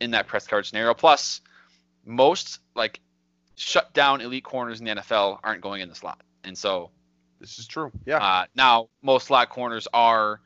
[0.00, 0.94] in that press coverage scenario.
[0.94, 1.40] Plus,
[2.04, 3.00] most like
[3.56, 6.90] shut down elite corners in the NFL aren't going in the slot, and so
[7.40, 7.90] This is true.
[8.06, 8.18] Yeah.
[8.18, 10.40] uh, now most slot corners are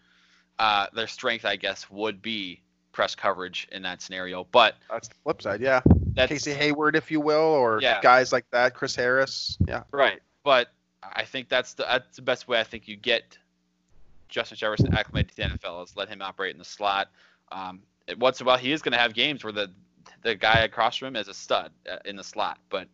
[0.59, 2.61] uh, their strength, I guess, would be
[2.93, 5.61] press coverage in that scenario, but That's the flip side.
[5.61, 5.81] Yeah.
[6.15, 8.01] that's Casey Hayward, if you will, or Yeah.
[8.03, 8.75] guys like that.
[8.75, 9.57] Chris Harris.
[9.69, 9.85] Yeah.
[9.93, 13.39] Right, but I think that's the that's the best way I think you get
[14.29, 17.09] Justin Jefferson acclimated to the NFL is let him operate in the slot.
[17.53, 17.81] Um,
[18.19, 19.71] once in a while, he is going to have games where the
[20.23, 22.89] the guy across from him is a stud uh, in the slot, but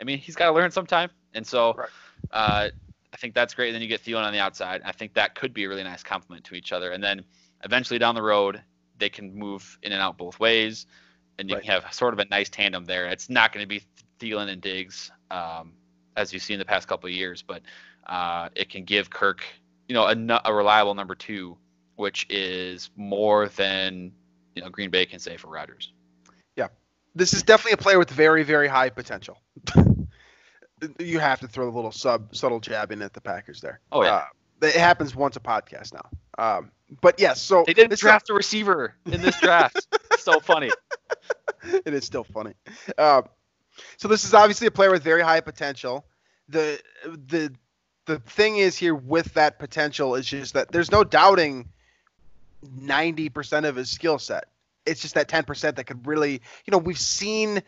[0.00, 1.88] I mean he's got to learn sometime, and so Right.
[2.32, 2.70] uh, I
[3.20, 3.68] think that's great.
[3.68, 4.82] And then you get Thielen on the outside.
[4.84, 7.24] I think that could be a really nice complement to each other, and then
[7.64, 8.62] eventually down the road
[8.98, 10.86] they can move in and out both ways,
[11.38, 11.64] and you Right.
[11.64, 13.06] can have sort of a nice tandem there.
[13.06, 13.82] It's not going to be
[14.18, 15.10] Thielen and Diggs.
[15.30, 15.72] Um,
[16.16, 17.62] as you've seen the past couple of years, but
[18.06, 19.44] uh, it can give Kirk,
[19.88, 21.56] you know, a, a reliable number two,
[21.96, 24.12] which is more than
[24.54, 25.92] you know Green Bay can say for Rodgers.
[26.56, 26.68] Yeah,
[27.14, 29.38] this is definitely a player with very, very high potential.
[30.98, 33.80] you have to throw a little sub subtle jab in at the Packers there.
[33.92, 34.24] Oh, yeah.
[34.62, 36.08] Uh, it happens once a podcast now.
[36.38, 36.70] Um,
[37.00, 39.86] but yes, so They didn't draft a receiver in this draft.
[40.18, 40.70] so funny.
[41.62, 42.54] it is still funny.
[42.98, 43.24] Um,
[43.96, 46.04] so this is obviously a player with very high potential.
[46.48, 47.52] The the
[48.06, 51.68] the thing is here with that potential is just that there's no doubting
[52.62, 54.44] ninety percent of his skill set.
[54.86, 57.62] It's just that ten percent that could really, you know, we've seen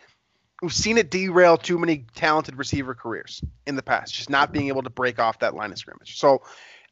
[0.62, 4.68] we've seen it derail too many talented receiver careers in the past, just not being
[4.68, 6.18] able to break off that line of scrimmage.
[6.18, 6.42] So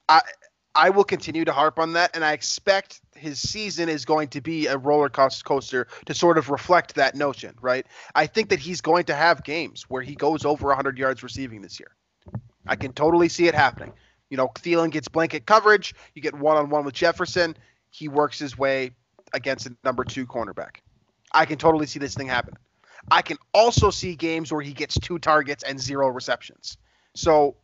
[0.09, 0.21] I
[0.75, 4.41] I will continue to harp on that, and I expect his season is going to
[4.41, 7.85] be a roller coaster to sort of reflect that notion, right?
[8.15, 11.61] I think that he's going to have games where he goes over 100 yards receiving
[11.61, 11.97] this year.
[12.69, 13.93] I can totally see it happening.
[14.31, 15.93] You know, Thielen gets blanket coverage.
[16.15, 17.57] You get one on one with Jefferson.
[17.91, 18.93] He works his way
[19.33, 20.77] against a number two cornerback.
[21.33, 22.55] I can totally see this thing happen.
[23.11, 26.77] I can also see games where he gets two targets and zero receptions.
[27.15, 27.57] So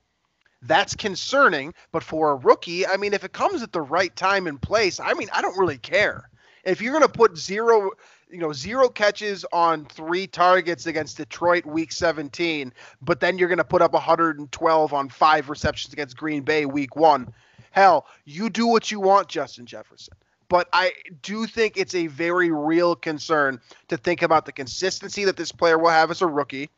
[0.62, 1.74] that's concerning.
[1.92, 5.00] But for a rookie, I mean, if it comes at the right time and place,
[5.00, 6.30] I mean, I don't really care.
[6.64, 7.92] If you're going to put zero
[8.30, 13.58] you know, zero catches on three targets against Detroit week 17, but then you're going
[13.58, 17.32] to put up 112 on five receptions against Green Bay week one.
[17.70, 20.14] Hell, you do what you want, Justin Jefferson.
[20.48, 20.92] But I
[21.22, 25.78] do think it's a very real concern to think about the consistency that this player
[25.78, 26.70] will have as a rookie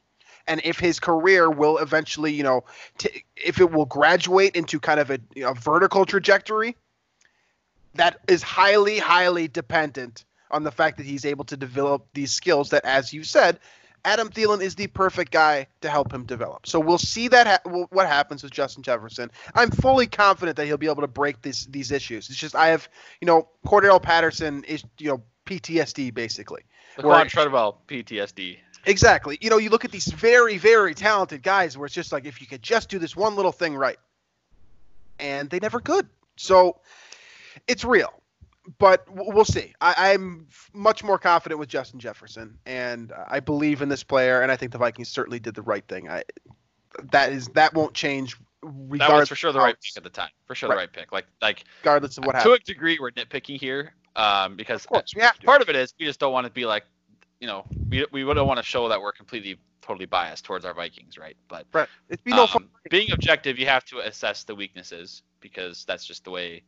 [0.49, 2.65] and if his career will eventually, you know,
[2.97, 6.75] t- if it will graduate into kind of a you know, vertical trajectory,
[7.95, 12.71] that is highly, highly dependent on the fact that he's able to develop these skills
[12.71, 13.61] that, as you said,
[14.05, 16.67] Adam Thielen is the perfect guy to help him develop.
[16.67, 19.31] So we'll see that ha- what happens with Justin Jefferson.
[19.55, 22.29] I'm fully confident that he'll be able to break these these issues.
[22.29, 22.89] It's just I have,
[23.21, 26.63] you know, Cordarrelle Patterson is, you know, PTSD basically.
[26.99, 28.59] Laquon Treadwell, PTSD.
[28.85, 29.39] Exactly.
[29.41, 32.41] You know, you look at these very, very talented guys where it's just like if
[32.41, 33.99] you could just do this one little thing right,
[35.19, 36.09] and they never could.
[36.37, 36.81] So
[37.67, 38.18] it's real
[38.79, 39.73] but we'll see.
[39.81, 44.53] I, am much more confident with Justin Jefferson, and I believe in this player, and
[44.53, 46.09] I think the Vikings certainly did the right thing.
[46.09, 46.25] I
[47.13, 48.37] that is that won't change.
[48.63, 50.31] That was for sure the right pick at the time.
[50.47, 50.75] For sure, right.
[50.75, 51.13] the right pick.
[51.13, 52.59] Like like regardless of what to happens.
[52.59, 55.15] To a degree, we're nitpicky here, um, because of course,
[55.45, 56.85] part of it is we just don't want to be like,
[57.41, 60.75] you know, we we don't want to show that we're completely totally biased towards our
[60.75, 61.37] Vikings, right?
[61.49, 61.89] But right.
[62.25, 62.69] be no um, fun.
[62.91, 66.63] Being objective, you have to assess the weaknesses because that's just the way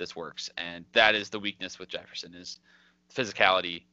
[0.00, 2.58] this works, and that is the weakness with Jefferson is
[3.14, 3.84] physicality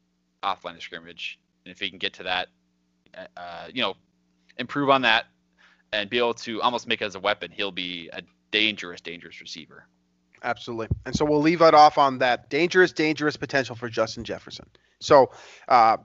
[0.42, 2.48] off line of scrimmage, and if he can get to that,
[3.16, 3.96] uh, you know,
[4.58, 5.26] improve on that,
[5.94, 9.40] and be able to almost make it as a weapon, he'll be a dangerous, dangerous
[9.40, 9.86] receiver.
[10.42, 14.68] Absolutely, and so we'll leave it off on that dangerous, dangerous potential for Justin Jefferson.
[15.00, 15.30] So.
[15.68, 15.98] Uh,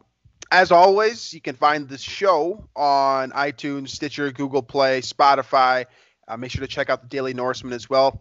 [0.51, 5.87] as always, you can find this show on iTunes, Stitcher, Google Play, Spotify.
[6.29, 8.21] Uh, make sure to check out the Daily Norseman as well.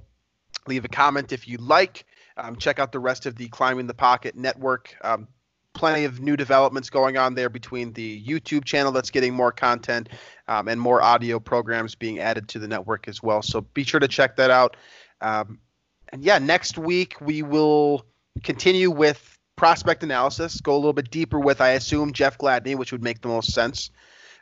[0.68, 2.06] Leave a comment if you'd like.
[2.38, 4.96] Um, check out the rest of the Climbing the Pocket network.
[5.02, 5.28] Um,
[5.74, 10.10] plenty of new developments going on there between the YouTube channel that's getting more content
[10.48, 13.42] um, and more audio programs being added to the network as well.
[13.42, 14.76] So be sure to check that out.
[15.22, 15.60] Um,
[16.10, 18.06] and yeah, next week we will
[18.44, 22.92] continue with prospect analysis, go a little bit deeper with, I assume, Jeff Gladney, which
[22.92, 23.92] would make the most sense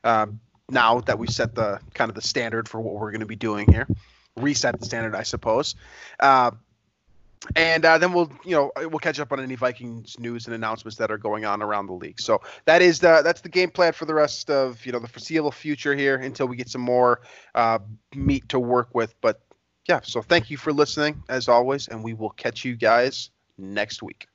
[0.03, 0.39] um,
[0.69, 3.35] now that we set the kind of the standard for what we're going to be
[3.35, 3.87] doing here
[4.41, 5.75] reset the standard, I suppose.
[6.19, 6.51] Uh,
[7.55, 10.97] and uh, then we'll, you know, we'll catch up on any Vikings news and announcements
[10.97, 12.19] that are going on around the league.
[12.19, 15.07] So that is the that's the game plan for the rest of you know the
[15.07, 17.21] foreseeable future here until we get some more
[17.55, 17.79] uh,
[18.13, 19.15] meat to work with.
[19.21, 19.41] But
[19.87, 24.03] yeah, so thank you for listening as always, and we will catch you guys next
[24.03, 24.27] week.